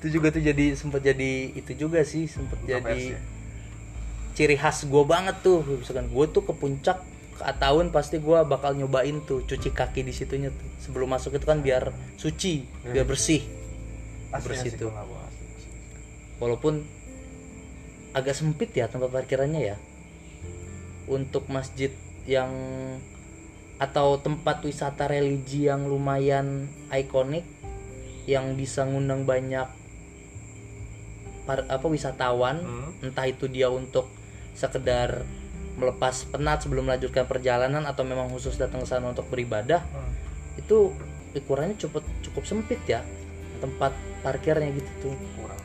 Itu 0.00 0.06
juga 0.10 0.34
tuh 0.34 0.42
jadi 0.42 0.74
sempet 0.74 1.02
jadi 1.04 1.52
itu 1.54 1.72
juga 1.78 2.02
sih 2.02 2.26
Kontroversi 2.26 2.66
jadi 2.66 3.00
ya. 3.14 3.18
ciri 4.34 4.56
khas 4.56 4.84
gue 4.84 5.02
banget 5.04 5.36
tuh. 5.42 5.62
Misalkan 5.62 6.08
gue 6.08 6.24
tuh 6.28 6.42
ke 6.42 6.52
puncak 6.52 6.98
ke 7.32 7.42
tahun 7.58 7.90
pasti 7.90 8.18
gue 8.18 8.38
bakal 8.44 8.74
nyobain 8.74 9.20
tuh 9.22 9.42
cuci 9.44 9.70
kaki 9.70 10.02
di 10.02 10.10
situnya 10.10 10.50
tuh. 10.50 10.68
Sebelum 10.80 11.10
masuk 11.10 11.36
itu 11.36 11.46
kan 11.46 11.60
biar 11.60 11.92
suci 12.16 12.66
biar 12.84 13.04
bersih. 13.04 13.44
Asli 14.32 14.42
bersih 14.42 14.70
asli 14.72 14.74
tuh. 14.74 14.88
gua 14.88 14.92
nggak 14.96 15.06
bohong, 15.06 15.26
asli, 15.28 15.44
asli. 15.46 15.70
Walaupun 16.42 16.82
agak 18.12 18.34
sempit 18.34 18.74
ya 18.74 18.90
tempat 18.90 19.08
parkirannya 19.08 19.62
ya 19.62 19.76
untuk 21.06 21.46
masjid 21.46 21.94
yang 22.26 22.50
atau 23.78 24.18
tempat 24.18 24.62
wisata 24.62 25.06
religi 25.06 25.66
yang 25.66 25.86
lumayan 25.86 26.66
ikonik 26.90 27.46
yang 28.26 28.54
bisa 28.54 28.82
ngundang 28.82 29.22
banyak 29.22 29.66
par- 31.42 31.66
apa 31.66 31.86
wisatawan 31.86 32.62
Hmm. 32.62 32.90
entah 33.02 33.26
itu 33.26 33.50
dia 33.50 33.66
untuk 33.66 34.06
sekedar 34.54 35.26
melepas 35.74 36.28
penat 36.28 36.62
sebelum 36.62 36.86
melanjutkan 36.86 37.26
perjalanan 37.26 37.82
atau 37.82 38.04
memang 38.04 38.30
khusus 38.30 38.54
datang 38.54 38.82
ke 38.82 38.86
sana 38.86 39.10
untuk 39.10 39.26
beribadah 39.26 39.82
Hmm. 39.82 40.12
itu 40.54 40.94
ukurannya 41.34 41.74
cukup 41.80 42.04
cukup 42.22 42.44
sempit 42.44 42.78
ya 42.86 43.02
tempat 43.58 43.90
parkirnya 44.22 44.68
gitu 44.70 44.90
tuh 45.00 45.14
kurang 45.34 45.58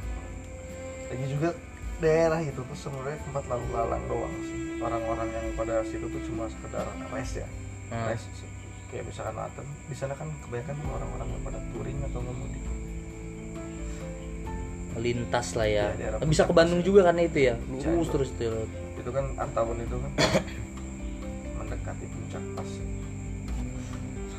lagi 1.08 1.26
juga 1.32 1.50
daerah 1.98 2.40
itu 2.44 2.62
tuh 2.62 2.78
sebenarnya 2.78 3.20
tempat 3.26 3.44
lalu 3.50 3.66
lalang 3.74 4.04
doang 4.06 4.34
sih. 4.44 4.78
Orang-orang 4.78 5.28
yang 5.34 5.46
pada 5.58 5.82
situ 5.88 6.06
tuh 6.06 6.22
cuma 6.30 6.46
sekedar 6.52 6.86
rest 7.10 7.42
ya. 7.42 7.48
Nah, 7.90 8.14
rest 8.14 8.28
kayak 8.88 9.04
misalkan 9.04 9.36
Laten 9.36 9.68
di 9.92 9.96
sana 10.00 10.14
kan 10.16 10.32
kebanyakan 10.48 10.76
orang-orang 10.88 11.28
yang 11.28 11.44
pada 11.44 11.60
touring 11.76 12.00
atau 12.08 12.20
ngemudi 12.24 12.60
lintas 14.98 15.54
lah 15.54 15.68
ya. 15.70 15.94
Iya, 15.94 16.18
daerah 16.18 16.26
bisa 16.26 16.44
ke 16.50 16.54
Bandung 16.58 16.82
juga 16.82 17.06
karena 17.06 17.22
itu 17.30 17.54
ya? 17.54 17.56
Lurus 17.70 18.10
itu. 18.10 18.14
terus 18.18 18.30
tuh. 18.34 18.66
Itu 18.98 19.10
kan 19.14 19.26
Artawun 19.38 19.78
itu 19.78 19.94
kan 19.94 20.12
mendekati 21.62 22.06
puncak 22.10 22.44
pas. 22.58 22.70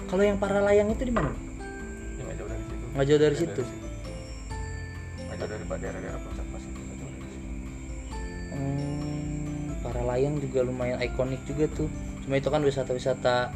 Kalau 0.08 0.22
yang 0.24 0.38
para 0.40 0.58
layang 0.64 0.90
itu 0.90 1.02
di 1.06 1.14
mana? 1.14 1.30
Ya 2.18 2.22
nggak 2.26 2.36
jauh 2.42 2.50
dari 2.50 2.64
situ. 2.66 2.84
Nggak 2.90 3.06
jauh 3.06 3.20
dari 3.20 3.34
Nggak 3.38 3.42
situ? 3.46 3.62
nggak 3.62 3.70
jauh 3.70 3.87
dari 5.68 5.84
daerah-daerah 5.84 6.20
puncak 6.24 6.46
jauh 6.48 7.12
dari 7.12 7.28
situ 7.28 7.48
hmm, 8.56 9.84
para 9.84 10.02
layang 10.02 10.40
juga 10.40 10.64
lumayan 10.64 10.98
ikonik 11.00 11.44
juga 11.44 11.68
tuh. 11.70 11.88
Cuma 12.24 12.40
itu 12.40 12.48
kan 12.48 12.60
wisata-wisata 12.64 13.52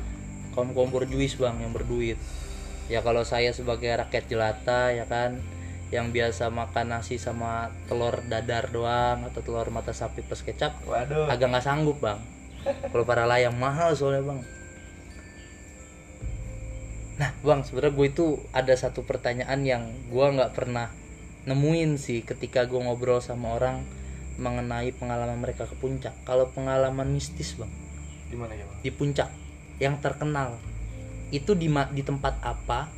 kaum 0.52 0.76
kaum 0.76 0.92
berjuis 0.92 1.34
bang 1.36 1.56
yang 1.60 1.72
berduit. 1.72 2.20
Ya 2.92 3.00
kalau 3.00 3.24
saya 3.24 3.56
sebagai 3.56 3.88
rakyat 3.88 4.24
jelata 4.28 4.92
ya 4.92 5.08
kan 5.08 5.40
yang 5.92 6.08
biasa 6.08 6.48
makan 6.48 6.96
nasi 6.96 7.20
sama 7.20 7.68
telur 7.84 8.24
dadar 8.24 8.72
doang 8.72 9.28
atau 9.28 9.44
telur 9.44 9.68
mata 9.68 9.92
sapi 9.92 10.24
plus 10.24 10.40
kecap 10.40 10.80
waduh. 10.88 11.28
agak 11.28 11.52
nggak 11.52 11.64
sanggup 11.64 12.00
bang. 12.00 12.20
Kalau 12.62 13.04
para 13.04 13.28
layang 13.28 13.56
mahal 13.56 13.92
soalnya 13.92 14.24
bang. 14.24 14.40
Nah 17.20 17.30
bang 17.44 17.60
sebenarnya 17.60 17.92
gue 17.92 18.06
itu 18.08 18.26
ada 18.56 18.72
satu 18.72 19.04
pertanyaan 19.04 19.60
yang 19.68 19.82
gue 20.08 20.26
nggak 20.32 20.52
pernah 20.56 21.01
nemuin 21.42 21.98
sih 21.98 22.22
ketika 22.22 22.66
gue 22.70 22.78
ngobrol 22.78 23.18
sama 23.18 23.58
orang 23.58 23.82
mengenai 24.38 24.94
pengalaman 24.94 25.42
mereka 25.42 25.68
ke 25.68 25.76
puncak. 25.76 26.14
Kalau 26.24 26.48
pengalaman 26.54 27.10
mistis 27.10 27.58
bang. 27.58 27.70
Di 28.30 28.36
mana 28.38 28.54
ya 28.56 28.64
bang 28.64 28.78
di 28.82 28.90
puncak 28.90 29.28
yang 29.78 29.98
terkenal. 30.02 30.58
Itu 31.32 31.56
di 31.56 31.70
di 31.70 32.02
tempat 32.04 32.42
apa 32.44 32.90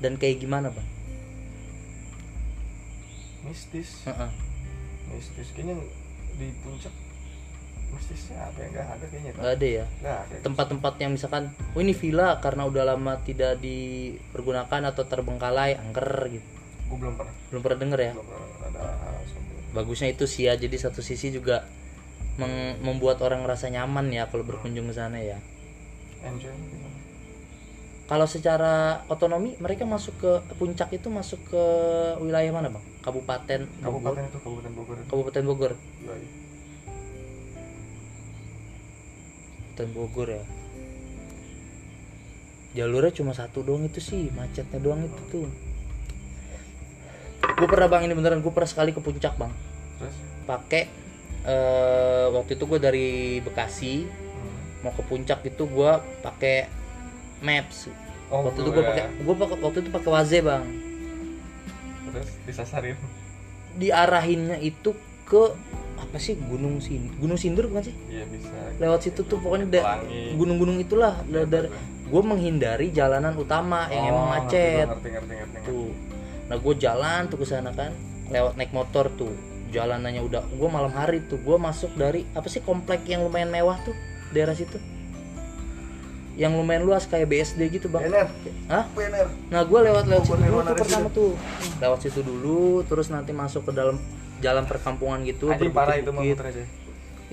dan 0.00 0.16
kayak 0.16 0.40
gimana 0.40 0.72
bang? 0.72 0.88
Mistis? 3.44 4.08
Heeh. 4.08 4.30
mistis. 5.12 5.52
Kayaknya 5.52 5.84
di 6.40 6.48
puncak 6.64 6.94
mistisnya 7.92 8.50
apa 8.50 8.58
ya? 8.58 8.68
Nggak 8.72 8.86
ada 8.88 9.04
kayaknya 9.06 9.30
nggak 9.36 9.52
ada 9.60 9.66
ya? 9.68 9.84
Tempat-tempat 10.40 10.94
yang 10.98 11.12
misalkan 11.14 11.52
oh 11.76 11.80
ini 11.80 11.92
villa 11.92 12.40
karena 12.40 12.66
udah 12.66 12.82
lama 12.96 13.20
tidak 13.22 13.60
dipergunakan 13.60 14.90
atau 14.90 15.04
terbengkalai 15.04 15.76
angker 15.76 16.10
gitu 16.32 16.53
gue 16.94 16.98
belum 17.02 17.14
pernah. 17.18 17.34
Belum 17.50 17.62
pernah 17.66 17.78
denger 17.82 17.98
ya? 17.98 18.12
Belum 18.14 18.26
pernah 18.30 18.48
ada 18.70 18.82
bagusnya 19.74 20.14
itu 20.14 20.30
sih 20.30 20.46
ya 20.46 20.54
jadi 20.54 20.78
satu 20.78 21.02
sisi 21.02 21.34
juga 21.34 21.66
meng- 22.38 22.78
membuat 22.78 23.18
orang 23.26 23.42
ngerasa 23.42 23.66
nyaman 23.74 24.06
ya 24.14 24.30
kalau 24.30 24.46
berkunjung 24.46 24.86
ke 24.86 24.94
sana 24.94 25.18
ya. 25.18 25.42
Enjoy 26.22 26.54
kalau 28.04 28.28
secara 28.28 29.00
otonomi 29.08 29.56
mereka 29.56 29.88
masuk 29.88 30.20
ke 30.20 30.32
puncak 30.60 30.92
itu 30.92 31.08
masuk 31.08 31.40
ke 31.48 31.64
wilayah 32.20 32.52
mana 32.52 32.68
bang? 32.68 32.84
Kabupaten 33.00 33.64
Bogor? 33.80 34.12
Kabupaten 34.12 34.24
itu 34.28 34.38
kabupaten 34.44 34.72
Bogor. 34.76 34.96
Kabupaten 35.08 35.42
Bogor? 35.48 35.72
Iya, 36.04 36.14
iya. 36.20 36.28
kabupaten 39.72 39.88
Bogor 39.96 40.28
ya? 40.30 40.44
Jalurnya 42.74 43.12
cuma 43.16 43.32
satu 43.32 43.64
doang 43.64 43.88
itu 43.88 44.04
sih 44.04 44.28
macetnya 44.36 44.78
doang 44.84 45.08
itu 45.08 45.22
tuh 45.32 45.48
gue 47.54 47.68
pernah 47.70 47.86
bang 47.86 48.02
ini 48.10 48.14
beneran 48.18 48.40
gue 48.42 48.52
pernah 48.52 48.68
sekali 48.68 48.90
ke 48.90 49.00
puncak 49.00 49.38
bang. 49.38 49.52
Terus? 50.02 50.14
Pakai 50.44 50.82
eh, 51.46 52.26
waktu 52.34 52.58
itu 52.58 52.64
gue 52.66 52.78
dari 52.82 53.08
Bekasi 53.40 53.94
hmm. 54.04 54.82
mau 54.82 54.92
ke 54.92 55.02
puncak 55.06 55.40
itu 55.46 55.62
gue 55.64 55.92
pakai 56.22 56.66
maps. 57.40 57.88
Oh 58.32 58.42
waktu 58.42 58.64
itu 58.64 58.70
gue 58.72 58.84
pakai 58.84 59.04
gue 59.22 59.34
pakai 59.36 59.56
waktu 59.62 59.78
itu 59.84 59.90
pakai 59.92 60.10
waze 60.10 60.38
bang. 60.42 60.64
Terus 62.10 62.30
disasarin? 62.46 62.96
Diarahinnya 63.74 64.58
itu 64.62 64.94
ke 65.24 65.54
apa 65.94 66.18
sih 66.18 66.34
gunung 66.36 66.82
sin 66.82 67.10
gunung 67.22 67.38
sindur 67.38 67.70
bukan 67.70 67.86
sih? 67.90 67.94
Iya 68.10 68.26
bisa. 68.26 68.50
Lewat 68.82 69.06
situ 69.06 69.22
tuh 69.22 69.38
pokoknya 69.38 69.66
da- 69.70 70.02
gunung-gunung 70.34 70.82
itulah 70.82 71.22
da- 71.26 71.46
dari 71.46 71.70
gue 72.04 72.22
menghindari 72.22 72.90
jalanan 72.92 73.34
utama 73.34 73.88
yang 73.90 74.14
emang 74.14 74.26
Oh, 74.26 74.30
macet. 74.30 74.86
ngerti, 74.86 75.08
ngerti, 75.10 75.34
ngerti, 75.34 75.54
ngerti. 75.58 75.66
tuh 75.66 75.86
nah 76.44 76.56
gue 76.60 76.74
jalan 76.76 77.26
tuh 77.32 77.40
ke 77.40 77.46
sana 77.48 77.72
kan 77.72 77.92
lewat 78.28 78.56
naik 78.56 78.72
motor 78.72 79.08
tuh. 79.14 79.32
Jalanannya 79.74 80.22
udah 80.22 80.42
gue 80.54 80.68
malam 80.70 80.92
hari 80.94 81.18
tuh 81.26 81.42
gue 81.42 81.56
masuk 81.58 81.90
dari 81.98 82.22
apa 82.32 82.46
sih 82.46 82.62
komplek 82.62 83.02
yang 83.10 83.26
lumayan 83.26 83.50
mewah 83.50 83.74
tuh 83.82 83.96
daerah 84.30 84.54
situ? 84.54 84.78
Yang 86.38 86.52
lumayan 86.62 86.82
luas 86.86 87.06
kayak 87.10 87.26
BSD 87.30 87.60
gitu 87.74 87.86
bang. 87.90 88.06
Bener, 88.06 88.26
Hah? 88.70 88.86
bener. 88.94 89.26
Nah 89.50 89.62
gue 89.66 89.80
lewat 89.82 90.04
lewat 90.06 90.24
situ 90.30 90.38
dulu 90.38 90.58
tuh 90.62 90.76
pertama 90.78 91.08
tuh. 91.10 91.32
Lewat 91.82 91.98
situ 92.02 92.20
dulu 92.22 92.62
Terus 92.86 93.06
nanti 93.10 93.30
masuk 93.34 93.70
ke 93.70 93.72
dalam 93.74 93.98
jalan 94.42 94.66
perkampungan 94.66 95.22
gitu 95.24 95.50
Anjing 95.50 95.74
parah 95.74 95.98
itu 95.98 96.10
muter 96.10 96.44
aja. 96.54 96.64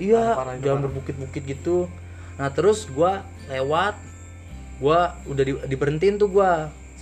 Iya 0.02 0.24
jalan 0.62 0.90
berbukit-bukit 0.90 1.42
gitu. 1.46 1.86
Nah 2.42 2.50
terus 2.50 2.90
gue 2.90 3.12
lewat 3.50 3.94
Gue 4.82 4.98
udah 5.30 5.44
di, 5.46 5.52
diberhentiin 5.70 6.18
tuh 6.18 6.26
gue 6.26 6.50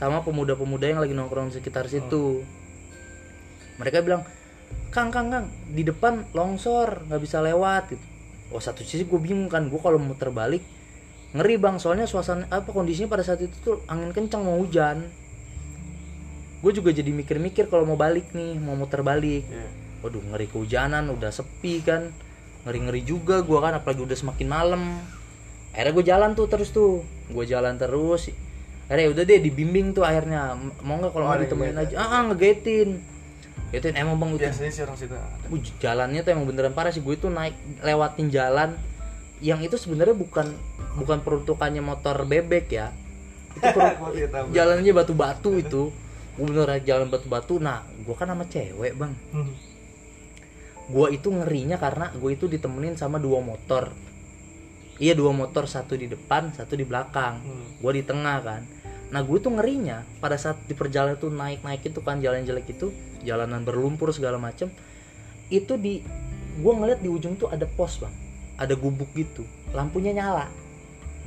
Sama 0.01 0.25
pemuda-pemuda 0.25 0.89
yang 0.89 1.05
lagi 1.05 1.13
nongkrong 1.13 1.53
di 1.53 1.61
sekitar 1.61 1.85
situ. 1.85 2.41
Mereka 3.77 4.01
bilang 4.01 4.25
Kang, 4.89 5.13
Kang, 5.13 5.29
Kang 5.29 5.53
Di 5.69 5.85
depan 5.85 6.25
longsor 6.33 7.05
nggak 7.05 7.21
bisa 7.21 7.45
lewat 7.45 7.93
gitu. 7.93 8.07
Oh 8.51 8.65
satu 8.65 8.81
sisi 8.81 9.05
gue 9.07 9.21
bingung 9.21 9.47
kan 9.47 9.69
Gue 9.69 9.79
kalau 9.79 10.01
muter 10.01 10.33
balik 10.33 10.65
ngeri 11.37 11.61
bang. 11.61 11.77
Soalnya 11.77 12.09
suasana 12.09 12.49
apa 12.49 12.73
kondisinya 12.73 13.13
pada 13.13 13.23
saat 13.23 13.45
itu 13.45 13.53
tuh 13.61 13.77
angin 13.93 14.17
kencang 14.17 14.41
mau 14.41 14.57
hujan. 14.57 15.05
Gue 16.65 16.73
juga 16.73 16.97
jadi 16.97 17.13
mikir-mikir 17.13 17.69
kalau 17.69 17.85
mau 17.85 18.01
balik 18.01 18.33
nih 18.33 18.57
mau 18.57 18.75
muter 18.75 19.05
balik. 19.05 19.45
Iya. 19.47 19.69
waduh 20.01 20.25
ngeri 20.33 20.49
kehujanan 20.49 21.13
udah 21.13 21.29
sepi 21.29 21.85
kan. 21.85 22.09
Ngeri-ngeri 22.65 23.05
juga 23.05 23.45
gue 23.45 23.59
kan 23.61 23.77
apalagi 23.77 24.01
udah 24.01 24.17
semakin 24.17 24.49
malam. 24.49 24.83
Akhirnya 25.77 25.93
gue 25.93 26.05
jalan 26.09 26.31
tuh 26.33 26.49
terus 26.49 26.73
tuh. 26.73 27.05
Gue 27.29 27.45
jalan 27.45 27.77
terus 27.77 28.33
akhirnya 28.91 29.09
udah 29.09 29.23
deh 29.23 29.39
dibimbing 29.41 29.95
tuh 29.95 30.03
akhirnya. 30.03 30.59
Mau 30.83 30.99
nggak 30.99 31.13
kalau 31.13 31.25
Oh, 31.25 31.29
mau 31.29 31.33
ada 31.33 31.39
yang 31.39 31.47
ditemenin 31.47 31.73
ngeliat 31.73 31.87
aja? 31.87 31.95
ya? 31.95 32.01
ah 32.01 32.11
ah, 32.11 32.23
ngegetin. 32.27 32.89
Getin 33.71 33.95
emang 33.95 34.19
bang 34.19 34.31
itu 34.33 34.43
Biasanya 34.43 34.73
sih 34.75 34.83
orang 34.83 34.99
situ. 34.99 35.15
Wih, 35.47 35.63
jalannya 35.79 36.21
tuh 36.21 36.31
emang 36.31 36.45
beneran 36.45 36.75
parah 36.75 36.91
sih. 36.91 36.99
Gue 36.99 37.15
itu 37.15 37.31
naik 37.31 37.55
lewatin 37.81 38.27
jalan. 38.29 38.75
Yang 39.39 39.61
itu 39.71 39.77
sebenarnya 39.79 40.13
bukan 40.13 40.51
bukan 40.97 41.19
peruntukannya 41.21 41.79
motor 41.81 42.27
bebek 42.27 42.67
ya. 42.69 42.91
Itu 43.53 43.71
per- 43.79 43.95
Gua 43.97 44.11
tidak 44.11 44.31
tahu. 44.33 44.45
jalannya 44.51 44.93
batu-batu 44.93 45.51
itu. 45.55 45.83
Gue 46.35 46.45
beneran 46.45 46.83
jalan 46.83 47.07
batu-batu. 47.07 47.57
Nah 47.57 47.81
gue 47.87 48.13
kan 48.13 48.27
sama 48.27 48.43
cewek 48.45 48.93
bang. 48.95 49.15
Hmm. 49.31 49.55
gue 50.91 51.07
itu 51.13 51.31
ngerinya 51.31 51.79
karena 51.79 52.11
gue 52.11 52.35
itu 52.35 52.51
ditemenin 52.51 52.99
sama 52.99 53.17
dua 53.17 53.39
motor 53.39 53.95
iya 55.01 55.17
dua 55.17 55.33
motor 55.33 55.65
satu 55.65 55.97
di 55.97 56.07
depan 56.07 56.53
satu 56.53 56.77
di 56.77 56.85
belakang. 56.85 57.41
Hmm. 57.41 57.67
gue 57.81 57.93
di 57.97 58.05
tengah 58.05 58.39
kan. 58.45 58.63
Nah 59.11 59.25
gue 59.25 59.39
tuh 59.41 59.57
ngerinya 59.57 60.05
pada 60.21 60.37
saat 60.37 60.61
di 60.69 60.77
perjalanan 60.77 61.17
tuh 61.17 61.33
naik 61.33 61.65
naik 61.65 61.83
itu 61.83 61.99
kan 62.05 62.21
jalan 62.21 62.45
jelek 62.45 62.71
itu 62.71 62.93
jalanan 63.25 63.65
berlumpur 63.65 64.13
segala 64.13 64.37
macem 64.37 64.71
itu 65.51 65.75
di 65.81 66.05
gue 66.61 66.73
ngeliat 66.73 67.01
di 67.01 67.09
ujung 67.11 67.35
tuh 67.41 67.49
ada 67.49 67.65
pos 67.65 67.99
bang. 67.99 68.13
Ada 68.61 68.77
gubuk 68.77 69.09
gitu. 69.17 69.43
Lampunya 69.73 70.13
nyala. 70.13 70.47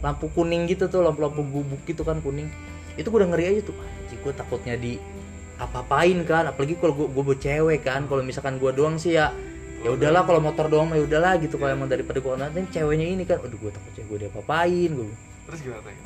Lampu 0.06 0.30
kuning 0.30 0.70
gitu 0.70 0.86
tuh 0.88 1.02
lampu-lampu 1.02 1.42
gubuk 1.42 1.82
gitu 1.90 2.06
kan 2.06 2.22
kuning. 2.22 2.48
Itu 2.94 3.10
gue 3.10 3.20
udah 3.26 3.34
ngeri 3.34 3.58
aja 3.58 3.62
tuh. 3.66 3.76
Anjing 3.76 4.22
gue 4.22 4.34
takutnya 4.38 4.78
di 4.78 5.02
apa-apain 5.58 6.22
kan. 6.30 6.46
Apalagi 6.46 6.78
kalau 6.78 6.94
gue 6.94 7.10
gue 7.10 7.38
cewek 7.42 7.82
kan. 7.82 8.06
Kalau 8.06 8.22
misalkan 8.22 8.62
gue 8.62 8.70
doang 8.70 9.02
sih 9.02 9.18
ya 9.18 9.34
ya 9.84 9.90
udahlah 9.92 10.24
kalau 10.24 10.40
motor 10.40 10.66
doang 10.72 10.90
ya 10.96 11.04
udahlah 11.04 11.36
gitu. 11.44 11.60
Kalau 11.60 11.76
emang 11.76 11.92
daripada 11.92 12.24
gue 12.24 12.34
nanti 12.40 12.60
ceweknya 12.72 13.06
ini 13.06 13.24
kan 13.28 13.44
aduh 13.44 13.60
gue 13.60 13.72
takutnya 13.72 14.04
gue 14.08 14.18
diapa-apain. 14.28 14.90
Gue 14.96 15.12
terus 15.44 15.60
gimana 15.60 15.84
tadi 15.84 16.00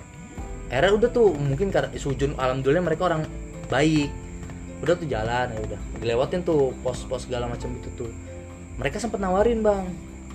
akhirnya 0.67 0.91
udah 0.99 1.09
tuh 1.15 1.27
mungkin 1.37 1.67
karena 1.71 1.95
sujun 1.95 2.35
alhamdulillah 2.35 2.83
mereka 2.83 3.07
orang 3.07 3.21
baik. 3.69 4.09
Udah 4.81 4.93
tuh 4.97 5.07
jalan 5.07 5.47
ya 5.53 5.59
udah. 5.63 5.79
Dilewatin 6.01 6.41
tuh 6.43 6.73
pos-pos 6.81 7.29
segala 7.29 7.47
macam 7.47 7.69
itu 7.77 7.89
tuh. 7.95 8.11
Mereka 8.81 8.97
sempet 8.97 9.21
nawarin 9.21 9.61
bang 9.61 9.85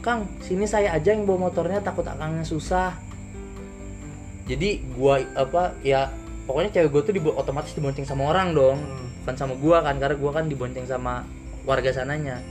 kang 0.02 0.26
sini 0.42 0.66
saya 0.66 0.90
aja 0.90 1.14
yang 1.14 1.26
bawa 1.26 1.50
motornya 1.50 1.78
takut 1.82 2.02
akangnya 2.02 2.42
susah. 2.42 2.94
Jadi 4.46 4.82
gua 4.98 5.22
apa 5.38 5.78
ya 5.86 6.10
pokoknya 6.46 6.74
cewek 6.74 6.90
gua 6.90 7.02
tuh 7.06 7.14
dibo- 7.14 7.36
otomatis 7.38 7.74
dibonceng 7.74 8.06
sama 8.06 8.30
orang 8.30 8.54
dong. 8.54 8.78
Hmm. 8.78 9.10
bukan 9.22 9.38
sama 9.38 9.54
gua 9.54 9.86
kan 9.86 10.02
karena 10.02 10.18
gua 10.18 10.30
kan 10.34 10.50
dibonceng 10.50 10.82
sama 10.82 11.22
warga 11.62 11.94
sananya 11.94 12.42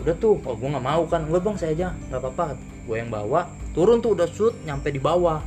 udah 0.00 0.14
tuh 0.16 0.40
oh 0.46 0.54
gua 0.56 0.78
nggak 0.78 0.86
mau 0.86 1.02
kan 1.10 1.28
enggak 1.28 1.42
bang 1.44 1.56
saya 1.60 1.72
aja 1.76 1.88
nggak 2.08 2.20
apa-apa. 2.20 2.56
Gua 2.88 2.96
yang 2.96 3.10
bawa 3.12 3.50
turun 3.76 4.00
tuh 4.04 4.16
udah 4.16 4.28
shoot 4.28 4.54
nyampe 4.64 4.88
di 4.92 5.00
bawah 5.00 5.40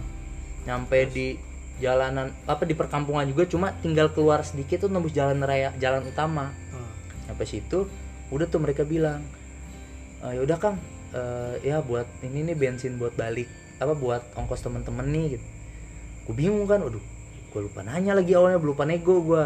nyampe 0.66 0.98
di 1.14 1.38
jalanan 1.78 2.32
apa 2.48 2.64
di 2.64 2.74
perkampungan 2.74 3.28
juga 3.28 3.46
cuma 3.46 3.76
tinggal 3.84 4.10
keluar 4.10 4.42
sedikit 4.42 4.88
tuh 4.88 4.90
nembus 4.90 5.14
jalan 5.14 5.42
raya 5.44 5.74
jalan 5.78 6.06
utama. 6.08 6.50
Hmm. 6.74 6.90
sampai 7.26 7.46
situ 7.50 7.90
udah 8.34 8.46
tuh 8.50 8.62
mereka 8.62 8.82
bilang 8.86 9.22
"Eh, 10.26 10.38
ya 10.38 10.42
udah 10.42 10.58
kang 10.58 10.78
eh, 11.14 11.54
ya 11.62 11.82
buat 11.86 12.08
ini 12.26 12.48
nih 12.52 12.56
bensin 12.58 12.98
buat 12.98 13.14
balik 13.14 13.50
apa 13.78 13.94
buat 13.94 14.24
ongkos 14.40 14.64
temen-temen 14.64 15.06
nih 15.12 15.26
gitu. 15.38 15.46
Gue 16.26 16.36
bingung 16.38 16.66
kan 16.66 16.82
aduh 16.82 17.04
gue 17.52 17.62
lupa 17.62 17.84
nanya 17.88 18.16
lagi 18.16 18.36
awalnya 18.36 18.60
lupa 18.60 18.84
nego 18.84 19.22
gue 19.24 19.44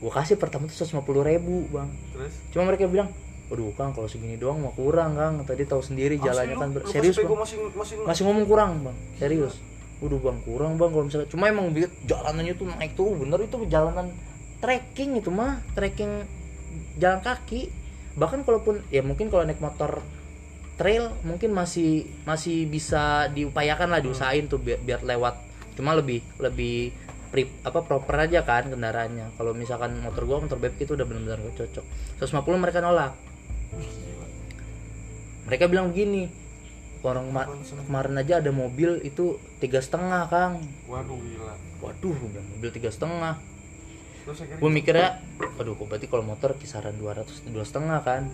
gue 0.00 0.12
kasih 0.12 0.40
pertama 0.40 0.64
tuh 0.68 0.76
150 0.76 1.02
ribu 1.24 1.68
bang. 1.72 1.90
Terus? 2.16 2.32
Cuma 2.52 2.68
mereka 2.68 2.88
bilang 2.88 3.08
aduh 3.50 3.74
kang 3.74 3.90
kalau 3.90 4.06
segini 4.06 4.38
doang 4.38 4.62
mau 4.62 4.70
kurang 4.70 5.18
kang. 5.18 5.42
Tadi 5.42 5.66
tahu 5.66 5.82
sendiri 5.82 6.16
jalannya 6.22 6.56
kan 6.56 6.70
ber- 6.70 6.86
serius 6.86 7.18
bang. 7.18 7.26
masih 7.34 7.56
masih 7.74 7.94
masih 8.06 8.22
ngomong 8.30 8.46
kurang 8.46 8.70
bang. 8.86 8.96
Serius. 9.18 9.58
Udah 9.98 10.18
bang 10.22 10.38
kurang 10.46 10.72
bang 10.78 10.90
kalau 10.94 11.04
misalnya 11.04 11.28
cuma 11.28 11.44
emang 11.50 11.74
jalanannya 12.06 12.54
tuh 12.54 12.66
naik 12.70 12.92
tuh 12.94 13.10
bener 13.18 13.38
itu 13.42 13.56
jalanan 13.66 14.06
trekking 14.62 15.18
itu 15.18 15.30
mah. 15.34 15.58
Trekking 15.74 16.24
jalan 17.02 17.20
kaki. 17.20 17.68
Bahkan 18.14 18.46
kalaupun 18.46 18.86
ya 18.94 19.02
mungkin 19.02 19.28
kalau 19.28 19.42
naik 19.42 19.58
motor 19.58 19.98
trail 20.78 21.12
mungkin 21.26 21.52
masih 21.52 22.08
masih 22.24 22.64
bisa 22.64 23.28
diupayakan 23.34 23.92
lah 23.92 24.00
diusahain 24.00 24.46
tuh 24.46 24.62
biar, 24.62 24.78
biar 24.80 25.02
lewat. 25.02 25.36
Cuma 25.74 25.92
lebih 25.92 26.22
lebih 26.38 26.94
pri- 27.30 27.50
apa 27.66 27.82
proper 27.82 28.30
aja 28.30 28.46
kan 28.46 28.70
kendaraannya. 28.70 29.34
Kalau 29.34 29.52
misalkan 29.58 29.98
motor 30.00 30.22
gua 30.24 30.38
motor 30.38 30.56
bebek 30.56 30.86
itu 30.86 30.94
udah 30.94 31.04
benar-benar 31.04 31.42
cocok. 31.52 31.84
150 32.22 32.62
mereka 32.62 32.78
nolak 32.78 33.29
mereka 35.46 35.64
bilang 35.66 35.90
begini 35.90 36.30
orang 37.00 37.32
kema- 37.32 37.48
kemarin 37.88 38.14
aja 38.20 38.34
ada 38.38 38.52
mobil 38.52 39.00
itu 39.00 39.40
tiga 39.58 39.80
setengah 39.80 40.28
kang. 40.28 40.60
Waduh 40.84 41.16
gila. 41.16 41.54
Waduh 41.80 42.14
mobil 42.56 42.70
tiga 42.70 42.92
setengah. 42.92 43.40
Gue 44.60 44.70
mikirnya 44.70 45.16
aduh 45.56 45.74
kok 45.74 45.86
berarti 45.88 46.06
kalau 46.06 46.22
motor 46.22 46.54
kisaran 46.60 46.92
200 46.94 47.24
dua 47.50 47.64
setengah 47.64 48.04
kan? 48.04 48.28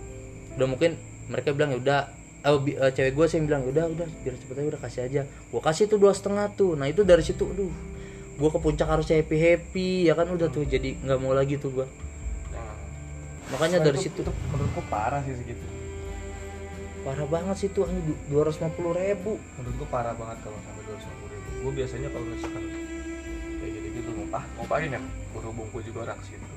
Udah 0.59 0.67
mungkin 0.67 0.99
mereka 1.31 1.55
bilang 1.55 1.73
ya 1.73 1.79
udah. 1.79 2.01
Oh, 2.47 2.63
bi- 2.63 2.79
cewek 2.79 3.15
gue 3.15 3.27
sih 3.27 3.43
yang 3.43 3.47
bilang 3.51 3.63
ya 3.67 3.71
udah 3.75 3.85
udah 3.91 4.09
biar 4.23 4.35
cepet 4.39 4.55
aja 4.55 4.69
udah 4.75 4.83
kasih 4.83 5.03
aja. 5.07 5.23
Gue 5.27 5.63
kasih 5.63 5.85
tuh 5.87 5.99
dua 5.99 6.13
setengah 6.15 6.47
tuh. 6.55 6.75
Nah 6.75 6.87
itu 6.87 7.03
dari 7.03 7.23
situ 7.23 7.47
aduh. 7.47 7.71
Gue 8.37 8.49
ke 8.51 8.59
puncak 8.59 8.87
harus 8.87 9.07
happy 9.07 9.37
happy 9.39 9.89
ya 10.11 10.19
kan? 10.19 10.27
Udah 10.27 10.51
tuh 10.51 10.67
jadi 10.67 10.99
nggak 11.07 11.19
mau 11.23 11.35
lagi 11.35 11.55
tuh 11.57 11.71
gue. 11.71 11.87
Makanya 13.53 13.79
dari 13.79 13.99
itu- 14.01 14.11
situ. 14.11 14.21
itu 14.27 14.33
menurutku 14.51 14.83
parah 14.91 15.23
sih 15.23 15.35
segitu. 15.35 15.67
Parah 17.07 17.27
banget 17.31 17.57
sih 17.63 17.69
tuh 17.71 17.87
dua 18.27 18.43
ratus 18.43 18.59
lima 18.59 18.71
puluh 18.75 18.93
ribu. 18.99 19.39
Menurutku 19.59 19.87
parah 19.87 20.15
banget 20.19 20.43
kalau 20.43 20.59
sampai 20.67 20.83
dua 20.83 20.95
ratus 20.99 21.07
ribu. 21.07 21.25
Gue 21.63 21.73
biasanya 21.73 22.09
kalau 22.11 22.27
misalkan 22.27 22.65
kayak 23.63 23.71
gitu 23.75 23.89
gitu 23.95 24.11
mau 24.13 24.27
ah 24.35 24.45
mau 24.59 24.67
pakai 24.67 24.89
kan 24.91 25.03
berhubungku 25.31 25.79
juga 25.83 25.99
orang 26.11 26.19
situ. 26.27 26.55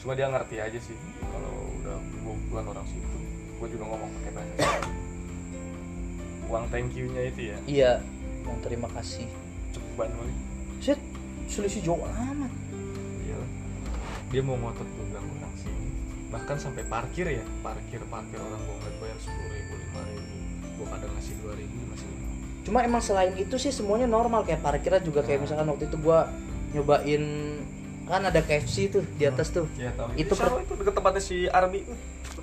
Cuma 0.00 0.16
dia 0.16 0.32
ngerti 0.32 0.56
aja 0.56 0.78
sih 0.80 0.96
kalau 1.20 1.54
udah 1.80 1.96
bukan 2.24 2.64
orang 2.72 2.86
situ 2.88 3.16
gue 3.60 3.68
juga 3.68 3.84
ngomong 3.92 4.08
pakai 4.16 4.32
bahasa 4.32 4.80
uang 6.48 6.64
thank 6.72 6.96
you 6.96 7.12
nya 7.12 7.28
itu 7.28 7.52
ya. 7.52 7.56
Iya 7.68 7.92
yang 8.48 8.58
terima 8.64 8.88
kasih. 8.96 9.28
Ceban 9.70 10.08
kali 10.08 10.32
set 10.80 10.96
selisih 11.46 11.84
jauh 11.84 12.00
amat. 12.00 12.48
Iya 13.20 13.38
dia 14.32 14.40
mau 14.40 14.56
ngotot 14.56 14.88
juga 14.88 15.20
orang 15.20 15.54
sini 15.60 15.89
bahkan 16.30 16.56
sampai 16.56 16.82
parkir 16.84 17.26
ya 17.28 17.44
parkir 17.60 17.98
parkir 18.04 18.38
orang 18.38 18.60
gue 18.60 18.74
ngeliat 18.76 18.96
bayar 18.98 19.18
sepuluh 19.18 19.50
ribu 19.50 19.72
lima 19.76 20.00
ribu. 20.04 20.34
Gue 20.72 20.86
kadang 20.88 21.10
ngasih 21.12 21.34
dua 21.38 21.52
ribu 21.54 21.76
masih 21.86 22.06
cuma 22.60 22.78
emang 22.80 23.00
selain 23.00 23.34
itu 23.34 23.56
sih 23.56 23.70
semuanya 23.70 24.04
normal 24.06 24.42
kayak 24.42 24.60
parkirnya 24.60 25.00
juga 25.00 25.20
kayak 25.20 25.38
Nah. 25.38 25.44
misalkan 25.44 25.66
waktu 25.66 25.84
itu 25.86 25.96
gua 25.98 26.28
nyobain 26.70 27.24
kan 28.04 28.22
ada 28.22 28.38
KFC 28.38 28.90
tuh 28.90 29.02
di 29.12 29.24
atas 29.24 29.48
tuh. 29.48 29.64
ya 29.74 29.90
tahu. 29.92 30.12
Itu 30.14 30.34
siapa 30.34 30.58
itu? 30.58 30.72
Deket 30.74 30.92
tempatnya 30.92 31.20
si 31.20 31.36
Arbi 31.46 31.82
tuh 31.82 31.96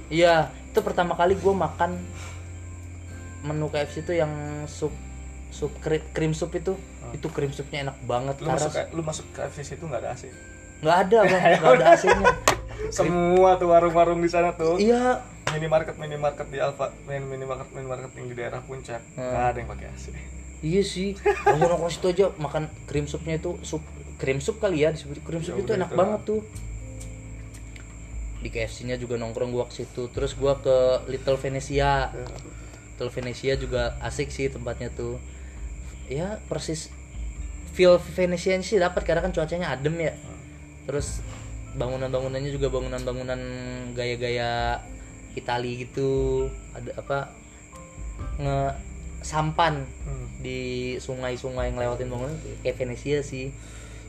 iya 0.08 0.50
itu 0.66 0.80
pertama 0.80 1.14
kali 1.14 1.36
gua 1.36 1.54
makan 1.62 2.02
menu 3.42 3.68
KFC 3.68 4.02
itu 4.02 4.14
yang 4.14 4.32
sup 4.66 4.92
sup 5.50 5.72
krim, 5.80 6.02
krim 6.12 6.34
sup 6.34 6.52
itu. 6.52 6.74
Hmm. 6.74 7.14
itu 7.14 7.28
krim 7.30 7.48
supnya 7.50 7.86
enak 7.86 7.98
banget 8.04 8.36
lu 8.38 8.50
masuk 8.50 8.68
karena 8.68 8.84
ke- 8.84 8.92
lu 8.92 9.02
masuk 9.02 9.26
ke 9.32 9.40
FCC 9.46 9.70
itu 9.74 9.86
nggak 9.86 10.02
ada 10.02 10.10
AC 10.12 10.24
nggak 10.78 10.98
ada 11.00 11.18
bang 11.24 11.42
nggak 11.56 11.72
ada 11.74 11.86
AC-nya 11.90 12.28
semua 12.90 13.58
tuh 13.58 13.70
warung-warung 13.74 14.20
di 14.22 14.30
sana 14.30 14.54
tuh. 14.54 14.78
Iya. 14.78 15.22
Minimarket 15.48 15.96
minimarket 15.96 16.48
di 16.52 16.60
Alfa 16.60 16.92
mini 17.08 17.24
minimarket 17.24 17.72
minimarket 17.72 18.12
yang 18.20 18.28
di 18.28 18.36
daerah 18.36 18.60
puncak. 18.62 19.00
Hmm. 19.16 19.24
nggak 19.32 19.46
ada 19.54 19.58
yang 19.64 19.70
pakai 19.72 19.88
AC 19.92 20.06
iya 20.66 20.82
sih. 20.82 21.14
Aku 21.46 21.62
nongkrong 21.62 21.94
situ 21.94 22.08
aja 22.10 22.26
makan 22.42 22.66
krim 22.90 23.06
supnya 23.06 23.38
itu 23.38 23.62
sup 23.62 23.84
krim 24.18 24.42
sup 24.42 24.58
kali 24.58 24.82
ya 24.82 24.90
disebut 24.90 25.22
krim 25.22 25.42
sup 25.46 25.54
Ya 25.54 25.62
itu 25.62 25.72
enak 25.78 25.90
itu. 25.94 25.98
banget 25.98 26.22
tuh. 26.26 26.42
Di 28.42 28.50
KFC-nya 28.54 28.98
juga 28.98 29.18
nongkrong 29.18 29.54
gua 29.54 29.66
ke 29.70 29.82
situ. 29.82 30.10
Terus 30.14 30.34
gua 30.38 30.58
ke 30.58 31.06
Little 31.10 31.38
Venetia. 31.38 32.10
Ya. 32.10 32.26
Little 32.98 33.14
Venetia 33.14 33.54
juga 33.58 33.98
asik 34.02 34.34
sih 34.34 34.50
tempatnya 34.50 34.90
tuh. 34.94 35.22
Ya 36.10 36.42
persis 36.50 36.90
feel 37.78 38.02
Venetian 38.02 38.66
sih 38.66 38.82
dapat 38.82 39.06
karena 39.06 39.22
kan 39.22 39.34
cuacanya 39.34 39.70
adem 39.78 39.94
ya. 40.02 40.14
Terus 40.90 41.22
bangunan-bangunannya 41.78 42.50
juga 42.50 42.68
bangunan-bangunan 42.74 43.40
gaya-gaya 43.94 44.82
Itali 45.38 45.86
gitu 45.86 46.46
ada 46.74 46.90
apa 46.98 47.18
nge 48.42 48.60
sampan 49.22 49.86
Hmm. 50.08 50.28
di 50.40 50.96
sungai-sungai 50.98 51.70
yang 51.70 51.78
lewatin 51.78 52.08
bangunan 52.08 52.34
kayak 52.64 52.78
Venesia 52.80 53.20
sih 53.22 53.52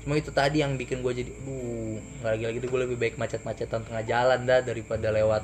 cuma 0.05 0.15
itu 0.15 0.31
tadi 0.31 0.63
yang 0.63 0.79
bikin 0.79 1.03
gue 1.03 1.13
jadi 1.13 1.29
duh 1.45 1.99
nggak 2.23 2.33
lagi-lagi 2.39 2.59
gue 2.65 2.81
lebih 2.87 2.97
baik 2.97 3.15
macet-macetan 3.19 3.83
tengah 3.85 4.05
jalan 4.07 4.47
dah 4.47 4.63
daripada 4.63 5.11
lewat 5.11 5.43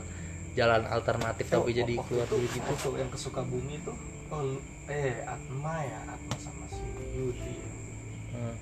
jalan 0.54 0.86
alternatif 0.86 1.50
tapi 1.50 1.74
Oh, 1.74 1.74
jadi 1.74 1.94
keluar 1.98 2.24
itu, 2.30 2.36
gitu 2.54 2.70
waktu 2.70 3.02
yang 3.02 3.10
ke 3.10 3.18
Sukabumi 3.18 3.76
tuh 3.82 3.96
oh, 4.30 4.56
eh 4.86 5.20
Atma 5.26 5.82
ya 5.82 6.00
Atma 6.06 6.36
sama 6.38 6.64
si 6.70 6.80
Yudi 7.12 7.50
ya. 7.60 7.68
hmm. 8.38 8.54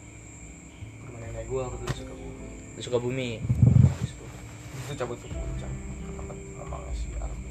nenek 1.21 1.45
gua 1.47 1.69
waktu 1.69 1.85
itu 1.85 1.95
Sukabumi 2.03 2.49
di 2.77 2.81
Sukabumi 2.81 3.31
itu 3.39 4.25
itu 4.89 4.93
cabut 4.97 5.19
ke 5.21 5.29
puncak 5.29 5.71
ke 5.71 6.11
tempat 6.17 6.37
si 6.97 7.09
Arbi 7.21 7.51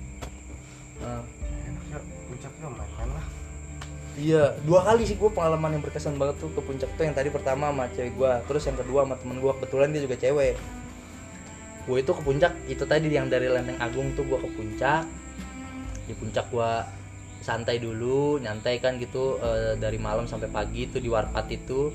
Hmm. 1.02 1.24
enak 1.66 1.84
ya 1.90 2.00
puncak 2.30 2.52
ya 2.62 2.68
main-main 2.70 3.10
lah 3.18 3.26
Iya, 4.12 4.60
dua 4.68 4.84
kali 4.84 5.08
sih 5.08 5.16
gue 5.16 5.32
pengalaman 5.32 5.80
yang 5.80 5.84
berkesan 5.88 6.20
banget 6.20 6.44
tuh 6.44 6.52
ke 6.52 6.60
puncak 6.60 6.92
tuh 7.00 7.08
yang 7.08 7.16
tadi 7.16 7.32
pertama 7.32 7.72
sama 7.72 7.88
cewek 7.96 8.12
gue, 8.20 8.32
terus 8.44 8.68
yang 8.68 8.76
kedua 8.76 9.08
sama 9.08 9.16
temen 9.16 9.40
gue 9.40 9.52
kebetulan 9.56 9.88
dia 9.96 10.02
juga 10.04 10.16
cewek. 10.20 10.60
Gue 11.88 11.98
itu 12.04 12.12
ke 12.12 12.22
puncak 12.22 12.54
itu 12.68 12.84
tadi 12.84 13.08
yang 13.08 13.32
dari 13.32 13.48
Lenteng 13.48 13.80
Agung 13.80 14.12
tuh 14.12 14.28
gue 14.28 14.36
ke 14.36 14.50
puncak. 14.52 15.08
Di 16.12 16.14
puncak 16.20 16.44
gue 16.52 16.72
santai 17.40 17.80
dulu, 17.80 18.36
nyantai 18.44 18.84
kan 18.84 19.00
gitu 19.00 19.40
eh, 19.40 19.80
dari 19.80 19.96
malam 19.96 20.28
sampai 20.28 20.52
pagi 20.52 20.92
tuh 20.92 21.00
di 21.00 21.08
Warpat 21.08 21.48
itu. 21.48 21.90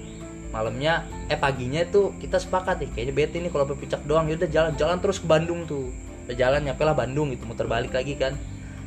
Malamnya 0.56 1.04
eh 1.28 1.36
paginya 1.36 1.84
tuh 1.84 2.16
kita 2.16 2.40
sepakat 2.40 2.80
nih 2.80 2.88
kayaknya 2.96 3.12
bete 3.12 3.36
nih 3.44 3.52
kalau 3.52 3.68
puncak 3.68 4.00
doang. 4.08 4.24
Yaudah 4.32 4.48
jalan-jalan 4.48 4.96
terus 5.04 5.20
ke 5.20 5.28
Bandung 5.28 5.68
tuh. 5.68 5.92
Udah 6.24 6.32
jalan 6.32 6.64
nyampe 6.64 6.80
lah 6.80 6.96
Bandung 6.96 7.28
gitu 7.36 7.44
muter 7.44 7.68
balik 7.68 7.92
lagi 7.92 8.16
kan. 8.16 8.32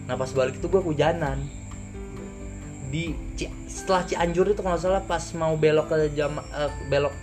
Nah 0.09 0.17
pas 0.17 0.33
balik 0.33 0.57
itu 0.57 0.65
gue 0.65 0.81
hujanan 0.81 1.37
di 2.89 3.13
setelah 3.69 4.01
Cianjur 4.01 4.49
itu 4.49 4.65
kalau 4.65 4.81
salah 4.81 5.05
pas 5.05 5.21
mau 5.37 5.53
belok 5.53 5.93
ke 5.93 5.97
jam 6.17 6.41
eh, 6.41 6.71
belok 6.89 7.13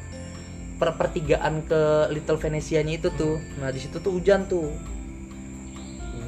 per 0.79 0.95
pertigaan 0.95 1.67
ke 1.67 2.15
Little 2.15 2.39
Venetianya 2.39 3.03
itu 3.03 3.11
tuh. 3.19 3.43
Nah 3.59 3.75
di 3.75 3.83
situ 3.83 3.99
tuh 3.99 4.15
hujan 4.15 4.47
tuh. 4.47 4.71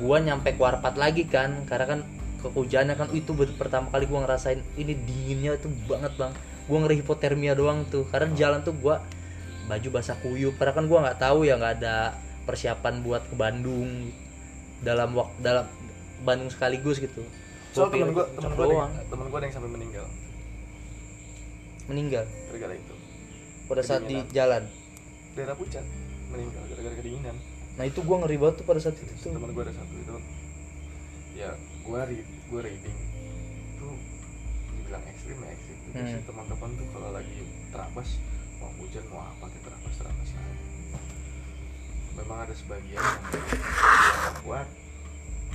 Gua 0.03 0.23
nyampe 0.23 0.55
ke 0.55 0.61
Warpat 0.63 0.95
lagi 0.99 1.27
kan 1.27 1.67
karena 1.67 1.87
kan 1.87 2.01
kehujanan 2.39 2.95
kan 2.95 3.11
itu 3.15 3.35
pertama 3.59 3.91
kali 3.91 4.07
gua 4.07 4.27
ngerasain 4.27 4.63
ini 4.79 4.95
dinginnya 4.95 5.59
tuh 5.59 5.71
banget 5.91 6.15
bang 6.15 6.31
gua 6.69 6.79
ngeri 6.85 7.01
hipotermia 7.01 7.57
doang 7.57 7.89
tuh. 7.89 8.05
Karena 8.13 8.31
jalan 8.37 8.61
tuh 8.63 8.77
gua 8.77 9.03
baju 9.67 9.89
basah 9.89 10.15
kuyup. 10.21 10.55
Karena 10.61 10.77
kan 10.77 10.85
gua 10.87 10.99
nggak 11.09 11.19
tahu 11.19 11.49
ya 11.49 11.57
nggak 11.57 11.83
ada 11.83 12.15
persiapan 12.45 13.03
buat 13.03 13.25
ke 13.27 13.35
Bandung. 13.35 14.13
Dalam 14.79 15.17
waktu 15.17 15.35
dalam 15.43 15.67
Bandung 16.23 16.53
sekaligus 16.53 17.03
gitu. 17.03 17.27
Soal 17.75 17.93
temen 17.93 18.11
gue 18.17 18.25
temen 18.35 18.53
gue 18.57 18.67
temen 19.07 19.27
gue 19.29 19.39
ada 19.39 19.47
yang 19.47 19.55
sampai 19.55 19.71
meninggal. 19.71 20.07
Meninggal? 21.87 22.25
Gara-gara 22.49 22.75
itu. 22.75 22.95
Pada 23.69 23.83
saat 23.85 24.03
di 24.09 24.17
jalan? 24.33 24.65
Daerah 25.37 25.55
puncak 25.55 25.85
meninggal 26.33 26.63
gara-gara 26.73 26.95
kedinginan. 26.97 27.37
Nah 27.79 27.85
itu 27.87 28.01
gua 28.03 28.25
ngeri 28.25 28.37
banget 28.41 28.55
tuh 28.63 28.67
pada 28.67 28.81
saat 28.81 28.97
itu 28.97 29.13
tuh. 29.15 29.31
Temen 29.37 29.53
gue 29.53 29.63
ada 29.63 29.75
satu 29.77 29.95
itu. 29.95 30.15
Ya 31.37 31.51
gue 31.59 32.01
read 32.09 32.27
gue 32.27 32.61
reading. 32.65 32.99
Itu 33.77 33.89
dibilang 34.79 35.05
ekstrim 35.07 35.37
ya 35.39 35.49
ekstrim 35.53 35.68
Hmm. 35.95 36.09
sih 36.09 36.21
teman-teman 36.25 36.71
tuh 36.77 36.87
kalau 36.93 37.11
lagi 37.17 37.39
terabas 37.73 38.09
mau 38.59 38.71
hujan 38.83 39.05
mau 39.09 39.23
apa 39.25 39.45
kita 39.49 39.71
terabas 39.71 39.95
terabas 39.97 40.29
aja. 40.35 40.55
Memang 42.19 42.39
ada 42.45 42.55
sebagian 42.55 42.99
yang 43.01 44.37
kuat. 44.43 44.69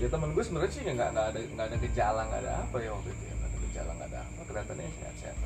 Ya 0.01 0.07
temen 0.09 0.33
gue 0.33 0.43
sebenarnya 0.43 0.73
sih 0.73 0.81
nggak 0.85 1.09
nggak 1.13 1.27
ada 1.35 1.39
nggak 1.39 1.65
ada 1.69 1.77
gejala 1.77 2.21
nggak 2.31 2.41
ada 2.47 2.53
apa 2.65 2.77
ya 2.81 2.89
waktu 2.95 3.09
itu 3.13 3.23
ya. 3.29 3.33
Nggak 3.37 3.49
ada 3.49 3.57
gejala 3.67 3.91
nggak 3.93 4.09
ada 4.09 4.19
apa 4.23 4.41
kelihatannya 4.49 4.87
sehat 5.01 5.15
sehat 5.21 5.37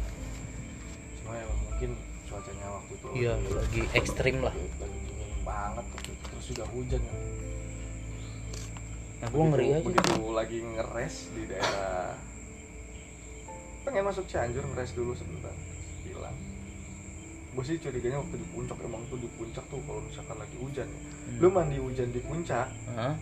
cuma 1.19 1.31
ya 1.35 1.45
mungkin 1.51 1.91
cuacanya 2.27 2.67
waktu 2.71 2.91
itu 2.95 3.07
iya 3.19 3.33
lagi 3.35 3.81
ekstrim 3.91 4.35
lah. 4.43 4.53
lagi, 4.55 4.97
dingin 5.03 5.31
banget 5.43 5.85
waktu 5.91 6.09
itu. 6.15 6.23
terus 6.31 6.45
juga 6.51 6.65
hujan 6.71 7.01
kan 7.03 7.17
nah 9.17 9.27
gua 9.33 9.43
ngeri 9.49 9.67
aja. 9.73 9.83
begitu 9.83 10.13
lagi 10.31 10.57
ngeres 10.61 11.15
di 11.35 11.43
daerah 11.49 12.15
pengen 13.87 14.03
masuk 14.03 14.27
Cianjur 14.27 14.67
ngeres 14.67 14.91
dulu 14.91 15.15
sebentar 15.15 15.55
hilang 16.03 16.35
gue 17.55 17.63
sih 17.63 17.79
curiganya 17.79 18.19
waktu 18.19 18.35
di 18.35 18.47
puncak 18.51 18.77
emang 18.83 19.01
tuh 19.07 19.17
di 19.17 19.29
puncak 19.39 19.63
tuh 19.71 19.79
kalau 19.87 20.03
misalkan 20.03 20.37
lagi 20.37 20.57
hujan 20.59 20.87
ya 20.91 20.99
Hmm. 21.27 21.39
lu 21.43 21.47
mandi 21.51 21.75
hujan 21.79 22.07
di 22.11 22.19
puncak 22.23 22.67
Hah? 22.95 23.15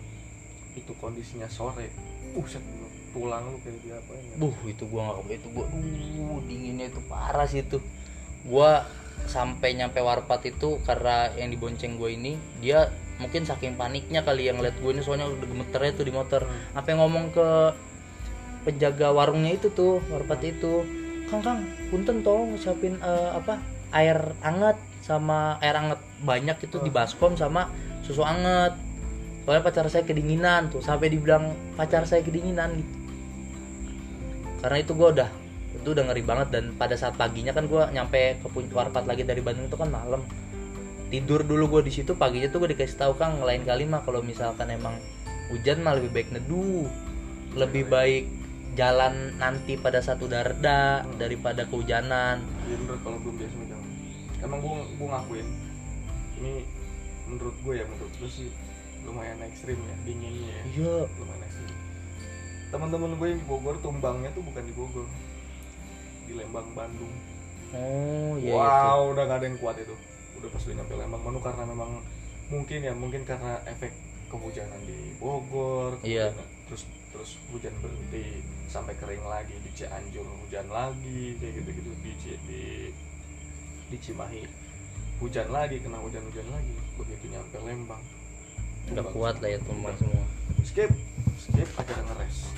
itu 0.78 0.92
kondisinya 1.02 1.50
sore 1.50 1.90
buset 2.36 2.62
lu, 2.62 2.86
tulang 3.10 3.48
lu 3.50 3.58
kayak 3.64 3.82
dia 3.82 3.96
apa 3.98 4.12
ya 4.14 4.22
Buh, 4.38 4.54
itu 4.68 4.84
gua 4.86 5.16
nggak 5.22 5.40
itu 5.40 5.48
gua 5.50 5.64
duh 5.72 6.38
dinginnya 6.46 6.86
itu 6.92 7.00
parah 7.08 7.48
sih 7.48 7.64
itu. 7.64 7.80
Gua 8.46 8.84
sampai 9.26 9.74
nyampe 9.74 9.98
Warpat 9.98 10.52
itu 10.52 10.78
karena 10.84 11.32
yang 11.34 11.48
dibonceng 11.48 11.96
gue 11.96 12.12
ini 12.14 12.36
dia 12.60 12.92
mungkin 13.16 13.48
saking 13.48 13.74
paniknya 13.80 14.20
kali 14.20 14.52
yang 14.52 14.60
lihat 14.60 14.76
gue 14.76 14.90
ini 14.92 15.00
soalnya 15.00 15.26
udah 15.32 15.48
gemeternya 15.48 15.92
tuh 15.96 16.04
di 16.06 16.12
motor. 16.12 16.44
Hmm. 16.44 16.78
Apa 16.78 16.94
ngomong 16.94 17.32
ke 17.32 17.48
penjaga 18.66 19.14
warungnya 19.14 19.54
itu 19.54 19.70
tuh 19.70 20.02
Warpat 20.10 20.42
itu, 20.42 20.82
Kang 21.30 21.40
Kang, 21.46 21.62
punten 21.88 22.26
tolong 22.26 22.58
siapin 22.58 22.98
eh, 22.98 23.30
apa 23.30 23.62
air 23.94 24.34
anget 24.42 24.74
sama 25.06 25.62
air 25.62 25.78
anget 25.78 26.02
banyak 26.26 26.58
itu 26.66 26.82
di 26.82 26.90
baskom 26.90 27.38
sama 27.38 27.70
susu 28.02 28.26
anget. 28.26 28.74
Soalnya 29.46 29.62
pacar 29.62 29.86
saya 29.86 30.02
kedinginan 30.02 30.74
tuh 30.74 30.82
sampai 30.82 31.06
dibilang 31.06 31.54
pacar 31.78 32.02
saya 32.02 32.26
kedinginan 32.26 32.82
gitu. 32.82 32.94
Karena 34.58 34.82
itu 34.82 34.92
gue 34.98 35.08
udah 35.14 35.30
itu 35.78 35.88
udah 35.94 36.04
ngeri 36.10 36.22
banget 36.26 36.48
dan 36.50 36.64
pada 36.74 36.98
saat 36.98 37.14
paginya 37.14 37.54
kan 37.54 37.70
gue 37.70 37.78
nyampe 37.94 38.42
ke 38.42 38.46
puncak 38.50 38.74
warpat 38.74 39.06
lagi 39.06 39.22
dari 39.22 39.38
Bandung 39.38 39.70
itu 39.70 39.78
kan 39.78 39.86
malam. 39.86 40.26
Tidur 41.06 41.46
dulu 41.46 41.78
gue 41.78 41.86
di 41.86 41.92
situ 41.94 42.18
paginya 42.18 42.50
tuh 42.50 42.66
gue 42.66 42.74
dikasih 42.74 42.98
tahu 42.98 43.14
kang 43.14 43.38
lain 43.38 43.62
kali 43.62 43.86
mah 43.86 44.02
kalau 44.02 44.18
misalkan 44.26 44.66
emang 44.74 44.98
hujan 45.54 45.78
mah 45.86 45.94
lebih 45.94 46.10
baik 46.10 46.28
neduh. 46.34 46.90
Lebih 47.54 47.86
baik 47.86 48.24
jalan 48.76 49.14
nanti 49.36 49.74
pada 49.74 49.98
saat 49.98 50.20
udah 50.20 50.44
reda 50.44 50.80
daripada 51.16 51.64
kehujanan 51.64 52.44
Iya 52.62 52.76
bener 52.78 52.96
kalau 53.00 53.18
belum 53.18 53.36
biasa 53.40 53.54
jangan. 53.64 53.90
Emang 54.38 54.58
gua 54.60 54.84
gua 54.94 55.08
ngakuin 55.16 55.48
ini 56.36 56.52
menurut 57.26 57.56
gue 57.58 57.74
ya 57.74 57.84
menurut 57.88 58.12
gue 58.12 58.30
sih 58.30 58.48
lumayan 59.02 59.40
ekstrim 59.42 59.78
ya 59.80 59.94
dinginnya 60.04 60.52
ya. 60.52 60.62
iya 60.68 60.96
lumayan 61.08 61.42
ekstrim. 61.42 61.74
Teman-teman 62.68 63.10
gue 63.16 63.26
yang 63.30 63.40
di 63.40 63.46
Bogor 63.46 63.76
tumbangnya 63.80 64.30
tuh 64.30 64.42
bukan 64.44 64.62
di 64.62 64.74
Bogor, 64.74 65.06
di 66.26 66.32
Lembang 66.34 66.68
Bandung. 66.70 67.10
oh 67.74 68.38
iya 68.38 68.54
wow, 68.54 69.10
udah 69.10 69.24
gak 69.26 69.38
ada 69.42 69.46
yang 69.48 69.58
kuat 69.58 69.74
itu. 69.80 69.94
Udah 70.38 70.48
pas 70.50 70.62
udah 70.62 70.76
nyampe 70.76 70.94
Lembang 70.94 71.22
Bandung 71.24 71.42
karena 71.42 71.64
memang 71.66 71.90
mungkin 72.46 72.78
ya 72.78 72.92
mungkin 72.94 73.22
karena 73.26 73.58
efek 73.66 73.90
kehujanan 74.26 74.78
di 74.84 75.14
Bogor, 75.18 75.98
Iya. 76.02 76.30
terus 76.66 76.82
terus 77.10 77.38
hujan 77.48 77.72
berhenti 77.80 78.42
sampai 78.76 78.94
kering 79.00 79.24
lagi 79.24 79.56
di 79.64 79.70
Cianjur 79.72 80.28
hujan 80.44 80.68
lagi 80.68 81.40
kayak 81.40 81.52
gitu 81.64 81.70
gitu 81.80 81.90
di 82.04 82.12
di 82.44 82.62
di 83.88 83.96
Cimahi 83.96 84.44
hujan 85.16 85.48
lagi 85.48 85.80
kena 85.80 85.96
hujan 86.04 86.20
hujan 86.28 86.44
lagi 86.52 86.76
begitu 87.00 87.24
nyampe 87.32 87.56
Lembang. 87.64 88.02
Udah 88.92 89.04
kuat 89.16 89.40
lah 89.40 89.48
ya 89.48 89.58
tumbang 89.64 89.96
semua. 89.96 90.28
Skip 90.60 90.92
skip 91.40 91.68
aja 91.80 91.94
ngeres 92.04 92.52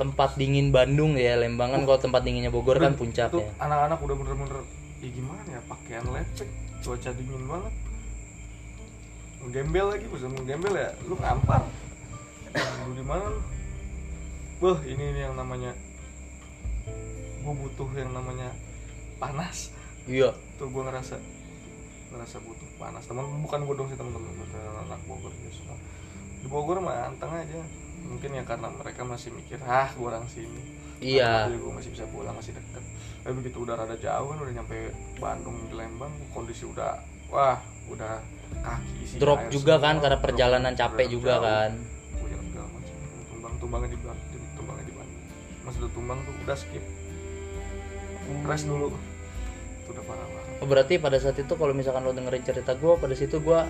tempat 0.00 0.32
dingin 0.40 0.72
Bandung 0.72 1.16
ya 1.16 1.36
Lembang 1.36 1.76
kan 1.76 1.84
kalau 1.84 2.00
tempat 2.00 2.24
dinginnya 2.24 2.48
Bogor 2.48 2.80
kan 2.80 2.96
puncak 2.96 3.36
ya. 3.36 3.44
anak-anak 3.60 4.00
udah 4.00 4.16
bener-bener 4.16 4.60
ya 5.04 5.08
gimana 5.12 5.44
ya 5.44 5.60
pakaian 5.68 6.04
lecek 6.08 6.48
cuaca 6.80 7.10
dingin 7.16 7.44
banget. 7.48 7.72
Menggembel 9.40 9.86
lagi 9.88 10.04
bisa 10.08 10.28
menggembel 10.28 10.72
ya 10.76 10.88
lu 11.04 11.16
ngampar. 11.16 11.64
Lu 12.84 12.92
di 12.92 13.04
mana 13.04 13.24
lu 13.28 13.40
Wah 14.60 14.78
ini 14.84 15.16
nih 15.16 15.24
yang 15.24 15.34
namanya 15.40 15.72
gue 17.40 17.54
butuh 17.56 17.88
yang 17.96 18.12
namanya 18.12 18.52
panas. 19.16 19.72
Iya. 20.04 20.36
Tuh 20.60 20.68
gue 20.68 20.82
ngerasa 20.84 21.16
ngerasa 22.12 22.36
butuh 22.44 22.68
panas. 22.76 23.08
Teman 23.08 23.24
bukan 23.40 23.64
gue 23.64 23.74
dong 23.74 23.88
sih 23.88 23.96
teman-teman 23.96 24.36
anak 24.84 25.00
Bogor 25.08 25.32
ya 25.32 25.50
semua 25.52 25.80
di 26.40 26.48
Bogor 26.48 26.84
mah 26.84 27.08
anteng 27.08 27.32
aja. 27.32 27.60
Mungkin 28.00 28.32
ya 28.36 28.44
karena 28.44 28.68
mereka 28.72 29.04
masih 29.04 29.32
mikir 29.32 29.60
ah 29.64 29.88
gue 29.96 30.04
orang 30.04 30.28
sini. 30.28 30.60
Iya. 31.00 31.48
Gue 31.48 31.72
masih 31.72 31.96
bisa 31.96 32.04
pulang 32.12 32.36
masih 32.36 32.52
deket. 32.52 32.84
Tapi 33.24 33.32
begitu 33.40 33.64
udah 33.64 33.80
rada 33.80 33.96
jauh 33.96 34.28
kan 34.28 34.38
udah 34.44 34.54
nyampe 34.60 34.92
Bandung 35.16 35.56
di 35.68 35.74
Lembang 35.76 36.12
kondisi 36.36 36.68
udah 36.68 37.00
wah 37.32 37.60
udah 37.88 38.20
kaki 38.60 38.92
isi 39.06 39.14
drop 39.22 39.46
juga 39.48 39.78
kan 39.78 39.96
semua, 39.96 40.02
karena 40.04 40.18
drop, 40.18 40.26
perjalanan 40.26 40.72
udah 40.74 40.80
capek 40.84 41.06
juga 41.08 41.32
jauh. 41.36 41.44
kan. 41.46 41.70
Hujan 42.20 42.40
segala 42.48 42.66
macam. 42.68 42.94
Tumbang 43.30 43.54
tumbangnya 43.60 43.88
di 43.92 43.98
di 44.00 44.29
Mas 45.70 45.78
udah 45.78 45.92
tumbang 45.94 46.18
tuh 46.26 46.34
udah 46.42 46.56
skip. 46.58 46.82
Rest 48.42 48.66
dulu. 48.66 48.90
Itu 48.90 49.88
udah 49.94 50.02
parah 50.02 50.26
banget. 50.26 50.58
Oh, 50.58 50.66
berarti 50.66 50.94
pada 50.98 51.14
saat 51.22 51.38
itu 51.38 51.52
kalau 51.54 51.70
misalkan 51.70 52.02
lo 52.02 52.10
dengerin 52.10 52.42
cerita 52.42 52.74
gue 52.74 52.92
pada 52.98 53.14
situ 53.14 53.38
gue 53.38 53.60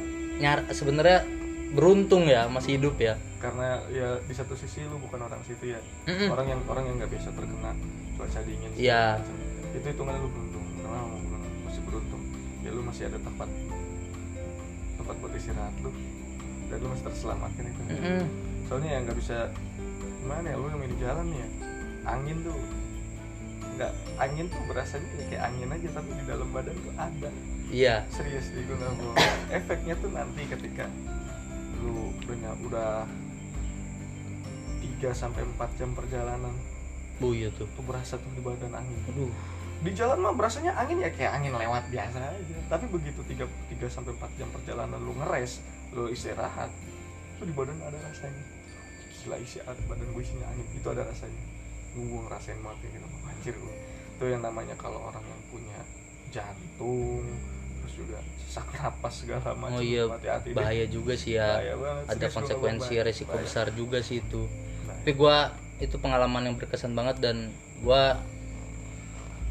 nyar 0.41 0.65
sebenarnya 0.73 1.29
beruntung 1.77 2.25
ya 2.25 2.49
masih 2.49 2.81
hidup 2.81 2.97
ya. 2.97 3.21
Karena 3.37 3.85
ya 3.93 4.17
di 4.25 4.33
satu 4.33 4.57
sisi 4.57 4.81
lu 4.89 4.97
bukan 4.97 5.29
orang 5.29 5.45
situ 5.45 5.77
ya. 5.77 5.81
Mm-mm. 6.09 6.33
orang 6.33 6.47
yang 6.49 6.61
orang 6.65 6.89
yang 6.89 6.97
nggak 7.05 7.13
biasa 7.13 7.37
terkena 7.37 7.71
cuaca 8.17 8.41
dingin 8.49 8.71
Iya. 8.81 9.21
macam. 9.21 9.37
itu 9.71 9.87
hitungannya 9.93 10.21
lu 10.25 10.31
beruntung. 10.33 10.65
Karena 10.81 11.01
masih 11.69 11.83
beruntung. 11.85 12.23
Ya 12.65 12.71
lu 12.73 12.81
masih 12.81 13.03
ada 13.13 13.19
tempat 13.21 13.49
tempat 14.97 15.15
buat 15.21 15.33
istirahat 15.37 15.75
lu. 15.85 15.93
Dan 16.73 16.77
lu 16.81 16.89
masih 16.97 17.05
terselamatkan 17.13 17.65
itu. 17.69 17.81
Mm-mm. 17.93 18.25
soalnya 18.65 18.89
ya 18.89 18.99
nggak 19.05 19.19
bisa 19.21 19.37
gimana 20.21 20.47
ya 20.49 20.57
lu 20.57 20.67
yang 20.69 20.81
di 20.85 20.99
jalan 21.01 21.27
ya 21.33 21.49
angin 22.19 22.37
tuh. 22.43 22.59
Nggak 23.77 23.93
angin 24.21 24.47
tuh 24.51 24.61
berasanya 24.67 25.09
ya 25.17 25.25
kayak 25.31 25.43
angin 25.53 25.69
aja 25.71 25.89
tapi 25.95 26.11
di 26.17 26.25
dalam 26.27 26.49
badan 26.51 26.77
tuh 26.81 26.95
ada. 26.99 27.31
Iya. 27.71 28.03
Serius 28.11 28.51
nih 28.51 28.67
gue 28.67 28.77
nggak 28.77 28.95
bohong. 28.99 29.17
Efeknya 29.55 29.95
tuh 30.03 30.11
nanti 30.11 30.43
ketika 30.51 30.87
lu 31.81 32.13
ny- 32.29 32.61
udah 32.67 33.07
3 35.01 35.17
sampai 35.17 35.47
4 35.47 35.79
jam 35.81 35.97
perjalanan 35.97 36.53
bu 37.21 37.37
iya 37.37 37.53
tuh. 37.53 37.69
tuh 37.77 37.85
berasa 37.85 38.17
tuh 38.17 38.33
di 38.37 38.43
badan 38.45 38.73
angin. 38.75 39.01
Aduh. 39.13 39.33
Di 39.81 39.97
jalan 39.97 40.21
mah 40.21 40.37
berasanya 40.37 40.77
angin 40.77 41.01
ya 41.01 41.09
kayak 41.09 41.41
angin 41.41 41.57
lewat 41.57 41.89
biasa 41.89 42.21
aja. 42.21 42.57
Tapi 42.69 42.85
begitu 42.91 43.21
3 43.25 43.49
3 43.49 43.89
sampai 43.89 44.13
4 44.19 44.39
jam 44.41 44.49
perjalanan 44.53 45.01
lu 45.01 45.17
ngeres 45.17 45.65
lu 45.97 46.09
istirahat 46.13 46.69
tuh 47.41 47.45
di 47.49 47.53
badan 47.57 47.77
ada 47.81 47.97
rasanya. 47.97 48.45
Gila 49.21 49.37
isi 49.37 49.61
badan 49.65 50.07
gue 50.17 50.23
isinya 50.25 50.49
angin 50.49 50.67
itu 50.73 50.89
ada 50.89 51.05
rasanya 51.05 51.60
gue, 51.99 52.21
ngerasain 52.27 52.59
kayak 52.61 52.93
gitu. 52.95 53.07
Anjir 53.27 53.55
gue 53.57 53.75
itu 54.21 54.37
yang 54.37 54.45
namanya 54.45 54.77
kalau 54.77 55.01
orang 55.09 55.25
yang 55.25 55.41
punya 55.49 55.81
jantung 56.29 57.25
terus 57.81 58.05
juga 58.05 58.21
sesak 58.37 58.69
napas 58.77 59.25
segala 59.25 59.57
macam 59.57 59.81
oh 59.81 59.81
iya. 59.81 60.05
hati-hati 60.05 60.53
deh. 60.53 60.57
bahaya 60.61 60.85
juga 60.93 61.17
sih 61.17 61.41
ya. 61.41 61.57
Ada 62.05 62.29
konsekuensi 62.29 63.01
bahaya. 63.01 63.09
resiko 63.09 63.33
Bahaya. 63.33 63.49
besar 63.49 63.67
juga 63.73 64.05
sih 64.05 64.21
itu. 64.21 64.45
Bahaya. 64.45 65.01
tapi 65.01 65.11
gue 65.17 65.37
itu 65.89 65.97
pengalaman 65.97 66.53
yang 66.53 66.57
berkesan 66.61 66.93
banget 66.93 67.25
dan 67.25 67.49
gue 67.81 68.03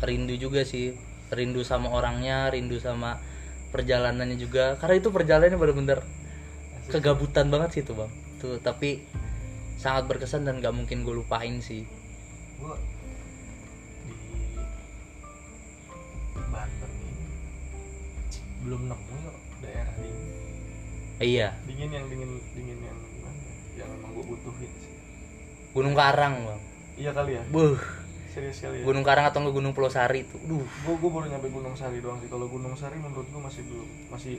rindu 0.06 0.38
juga 0.38 0.62
sih. 0.62 0.94
Rindu 1.34 1.66
sama 1.66 1.90
orangnya 1.90 2.54
rindu 2.54 2.78
sama 2.78 3.18
perjalanannya 3.74 4.38
juga. 4.38 4.78
Karena 4.78 5.02
itu 5.02 5.10
perjalanannya 5.10 5.58
bener-bener 5.58 6.00
kegabutan 6.94 7.50
banget 7.50 7.70
sih 7.74 7.82
itu 7.82 7.98
bang. 7.98 8.12
Tuh 8.38 8.62
tapi 8.62 9.02
sangat 9.82 10.06
berkesan 10.06 10.46
dan 10.46 10.62
gak 10.62 10.78
mungkin 10.78 11.02
gue 11.02 11.26
lupain 11.26 11.58
sih 11.58 11.90
gue 12.60 12.76
di 14.04 14.16
Banten 16.50 16.92
ini 16.92 17.26
belum 18.68 18.82
nemu 18.92 19.16
yuk 19.24 19.38
daerah 19.64 19.96
dingin. 19.96 20.36
Iya. 21.20 21.48
Dingin 21.68 21.90
yang 21.92 22.06
dingin 22.12 22.32
dingin 22.56 22.80
yang 22.84 22.98
ya? 23.00 23.32
yang 23.84 23.90
emang 23.96 24.12
gue 24.16 24.26
butuhin 24.28 24.72
sih. 24.84 24.94
Gunung 25.72 25.96
Karang 25.96 26.36
bang. 26.44 26.62
Iya 27.00 27.12
kali 27.16 27.32
ya? 27.40 27.44
Buh, 27.48 27.80
serius 28.32 28.60
kali 28.60 28.84
ya? 28.84 28.86
Gunung 28.88 29.08
Karang 29.08 29.32
atau 29.32 29.40
enggak 29.40 29.56
Gunung 29.56 29.72
Pulau 29.72 29.92
Sari 29.92 30.28
tuh. 30.28 30.40
Duh. 30.44 30.68
Gue 30.84 30.96
gue 31.00 31.10
baru 31.12 31.32
nyampe 31.32 31.48
Gunung 31.48 31.76
Sari 31.80 32.04
doang 32.04 32.20
sih. 32.20 32.28
Kalau 32.28 32.52
Gunung 32.52 32.76
Sari 32.76 33.00
menurut 33.00 33.28
gue 33.32 33.42
masih 33.42 33.64
belum 33.68 33.88
masih 34.12 34.36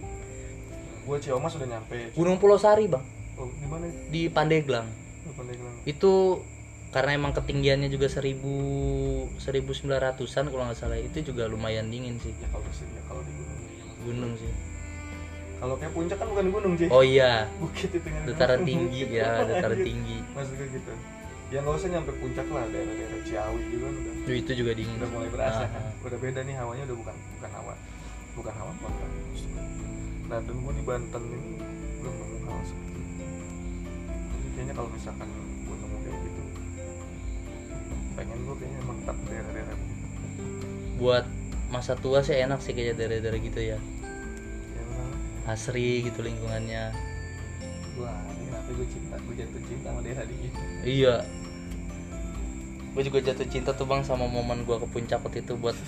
gue 1.01 1.17
Ciamas 1.25 1.53
sudah 1.57 1.69
nyampe. 1.69 2.13
Gunung 2.13 2.37
Pulau 2.37 2.61
Sari 2.61 2.85
bang. 2.85 3.05
Oh, 3.41 3.49
di 3.49 3.67
mana 3.69 3.89
itu? 3.89 3.99
Di 4.13 4.23
Pandeglang. 4.29 4.85
Lu 5.25 5.33
Pandeglang. 5.33 5.75
Itu 5.89 6.45
karena 6.91 7.11
emang 7.15 7.31
ketinggiannya 7.31 7.87
juga 7.87 8.07
1000 8.07 9.39
1900-an 9.39 10.45
kalau 10.47 10.65
nggak 10.67 10.79
salah. 10.79 10.99
Itu 10.99 11.23
juga 11.23 11.47
lumayan 11.47 11.87
dingin 11.89 12.19
sih. 12.19 12.35
Ya 12.37 12.51
kalau 12.51 12.67
sih 12.71 12.87
ya 12.87 13.03
kalau 13.07 13.23
di 13.23 13.33
gunung. 13.33 13.61
Gunung 14.03 14.33
sih. 14.37 14.53
Kalau 15.61 15.75
kayak 15.77 15.93
puncak 15.93 16.17
kan 16.17 16.29
bukan 16.29 16.47
gunung 16.51 16.75
sih 16.75 16.89
oh 16.89 17.05
iya. 17.05 17.45
Bukit 17.63 17.93
itu 17.93 18.01
kan 18.03 18.23
dataran 18.27 18.63
tinggi 18.65 19.01
ya 19.07 19.41
dataran 19.51 19.79
tinggi. 19.79 20.19
Maksud 20.33 20.55
gue 20.57 20.69
gitu. 20.73 20.93
Ya 21.51 21.59
nggak 21.61 21.75
usah 21.77 21.89
nyampe 21.91 22.13
puncak 22.17 22.47
lah 22.49 22.65
daerah-daerah 22.71 23.21
Ciawi 23.27 23.61
gitu 23.69 23.83
kan 23.83 23.95
udah. 23.95 24.15
Duh, 24.23 24.37
itu 24.39 24.53
juga 24.55 24.71
dingin 24.73 24.97
udah 25.03 25.11
mulai 25.11 25.29
berasa 25.29 25.63
Ah, 25.63 25.69
kan? 25.69 25.83
Ah. 25.83 26.07
udah 26.07 26.19
beda 26.19 26.41
nih 26.47 26.55
hawanya 26.55 26.83
udah 26.87 26.97
bukan 27.03 27.15
bukan 27.35 27.51
hawa 27.51 27.75
bukan 28.39 28.55
hawa 28.55 28.73
kota 28.79 29.07
nah 30.31 30.39
dan 30.39 30.55
gue 30.55 30.73
di 30.79 30.85
Banten 30.87 31.23
ini 31.27 31.51
belum 31.99 32.15
nemu 32.15 32.37
hal 32.47 32.61
seperti 32.63 32.91
itu 32.95 33.25
jadi 34.31 34.49
kayaknya 34.55 34.75
kalau 34.79 34.89
misalkan 34.95 35.29
pengen 38.21 38.39
gue 38.45 38.57
kayaknya 38.61 38.81
menetap 38.85 39.17
di 39.17 39.27
daerah-daerah. 39.33 39.77
Buat 41.01 41.27
masa 41.73 41.93
tua 41.97 42.21
sih 42.21 42.37
enak 42.37 42.61
sih 42.61 42.77
kayak 42.77 43.01
daerah-daerah 43.01 43.41
gitu 43.41 43.61
ya. 43.65 43.79
Ya 44.77 44.85
asri 45.49 46.05
gitu 46.05 46.21
lingkungannya. 46.21 46.93
Gue 47.97 48.13
ini 48.37 48.43
kenapa 48.53 48.69
gue 48.77 48.87
cinta 48.93 49.17
gue 49.17 49.35
jatuh 49.41 49.63
cinta 49.65 49.87
sama 49.89 50.01
daerah 50.05 50.25
di 50.29 50.35
gitu 50.45 50.61
iya. 50.85 51.17
Gue 52.93 53.03
juga 53.09 53.19
jatuh 53.25 53.47
cinta 53.49 53.71
tuh 53.73 53.87
bang 53.89 54.05
sama 54.05 54.29
momen 54.29 54.69
gue 54.69 54.77
ke 54.77 54.87
puncak 54.91 55.25
waktu 55.25 55.41
itu 55.41 55.57
buat 55.57 55.79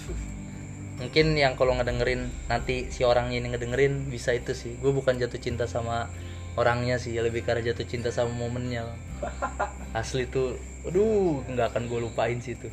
mungkin 1.03 1.35
yang 1.35 1.59
kalau 1.59 1.75
ngedengerin 1.75 2.31
nanti 2.47 2.87
si 2.95 3.03
orangnya 3.03 3.43
ini 3.43 3.53
ngedengerin 3.53 4.09
bisa 4.09 4.33
itu 4.33 4.57
sih. 4.57 4.73
Gue 4.81 4.97
bukan 4.97 5.21
jatuh 5.21 5.37
cinta 5.37 5.69
sama 5.69 6.09
orangnya 6.57 6.97
sih 6.97 7.13
lebih 7.21 7.45
karena 7.45 7.61
jatuh 7.73 7.85
cinta 7.85 8.09
sama 8.09 8.33
momennya. 8.33 8.89
asli 9.93 10.25
tuh 10.25 10.57
aduh 10.89 11.45
nggak 11.47 11.77
akan 11.77 11.85
gue 11.87 12.01
lupain 12.01 12.41
sih 12.41 12.57
itu 12.57 12.69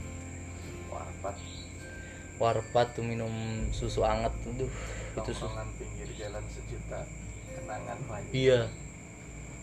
warpat. 0.88 1.36
Warpat 2.40 2.88
tuh 2.96 3.04
minum 3.04 3.32
susu 3.76 4.08
anget 4.08 4.32
tuh 4.40 4.56
duh, 4.64 4.72
itu 5.20 5.32
sus 5.36 5.44
nongkrongan 5.44 5.70
pinggir 5.76 6.10
jalan 6.16 6.44
sejuta 6.48 7.04
kenangan 7.52 8.00
lagi 8.08 8.32
iya. 8.32 8.62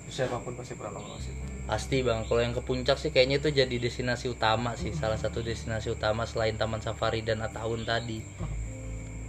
Siapa 0.06 0.38
pun 0.38 0.54
pasti 0.54 0.78
pernah 0.78 1.02
nongkrong 1.02 1.18
situ. 1.18 1.42
Pasti 1.66 1.98
bang. 1.98 2.22
Kalau 2.30 2.38
yang 2.38 2.54
ke 2.54 2.62
puncak 2.62 2.94
sih 2.94 3.10
kayaknya 3.10 3.42
itu 3.42 3.50
jadi 3.50 3.74
destinasi 3.74 4.30
utama 4.30 4.78
sih. 4.78 4.94
Salah 4.94 5.18
satu 5.18 5.42
destinasi 5.42 5.90
utama 5.90 6.22
selain 6.22 6.54
taman 6.54 6.78
safari 6.78 7.26
dan 7.26 7.42
Ataun 7.42 7.82
tadi. 7.82 8.22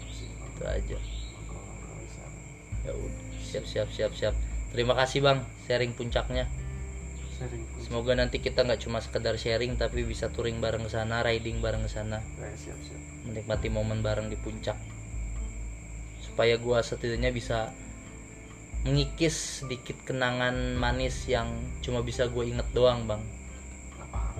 Pasti 0.06 0.30
itu 0.30 0.64
aja. 0.70 1.00
Ya 2.86 2.94
udah 2.94 3.26
siap 3.42 3.66
siap 3.66 3.90
siap 3.90 4.14
siap. 4.14 4.38
Terima 4.70 4.94
kasih 4.94 5.26
bang 5.26 5.42
sharing 5.66 5.98
puncaknya 5.98 6.46
semoga 7.84 8.18
nanti 8.18 8.42
kita 8.42 8.66
nggak 8.66 8.82
cuma 8.82 8.98
sekedar 8.98 9.38
sharing 9.38 9.78
tapi 9.78 10.02
bisa 10.02 10.34
touring 10.34 10.58
bareng 10.58 10.84
ke 10.86 10.92
sana 10.92 11.22
riding 11.22 11.62
bareng 11.62 11.86
ke 11.86 11.92
sana 11.92 12.18
siap 12.58 12.80
siap. 12.82 13.02
Menikmati 13.30 13.70
momen 13.70 14.02
bareng 14.02 14.32
di 14.34 14.38
puncak. 14.40 14.76
Supaya 16.24 16.58
gua 16.58 16.82
setidaknya 16.82 17.30
bisa 17.30 17.70
mengikis 18.88 19.64
sedikit 19.64 19.98
kenangan 20.08 20.78
manis 20.78 21.28
yang 21.28 21.50
cuma 21.84 22.06
bisa 22.06 22.30
gue 22.30 22.44
inget 22.48 22.68
doang 22.72 23.04
bang. 23.10 23.22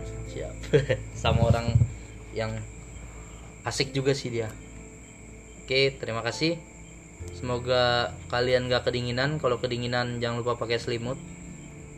Sih 0.06 0.40
siap. 0.40 0.56
Sama 1.22 1.50
orang 1.50 1.74
yang 2.32 2.54
asik 3.66 3.92
juga 3.92 4.14
sih 4.14 4.30
dia. 4.30 4.48
Oke 5.66 5.98
terima 6.00 6.24
kasih. 6.24 6.56
Semoga 7.34 8.16
kalian 8.32 8.70
gak 8.72 8.88
kedinginan. 8.88 9.42
Kalau 9.42 9.58
kedinginan 9.58 10.22
jangan 10.22 10.46
lupa 10.46 10.56
pakai 10.56 10.80
selimut. 10.80 11.18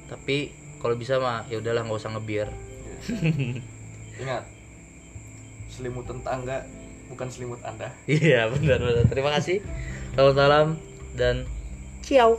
Tapi 0.10 0.50
kalau 0.80 0.96
bisa 0.96 1.20
mah 1.20 1.44
ya 1.48 1.60
udahlah 1.60 1.84
nggak 1.84 2.00
usah 2.00 2.12
ngebir 2.16 2.48
Iya. 2.50 2.96
ingat 4.20 4.44
selimut 5.70 6.04
tetangga 6.04 6.68
bukan 7.08 7.28
selimut 7.32 7.62
anda. 7.64 7.90
Iya 8.06 8.52
benar 8.52 8.80
benar. 8.80 9.06
Terima 9.08 9.32
kasih. 9.32 9.64
Selamat 10.12 10.36
malam 10.36 10.68
dan 11.16 11.48
ciao 12.04 12.38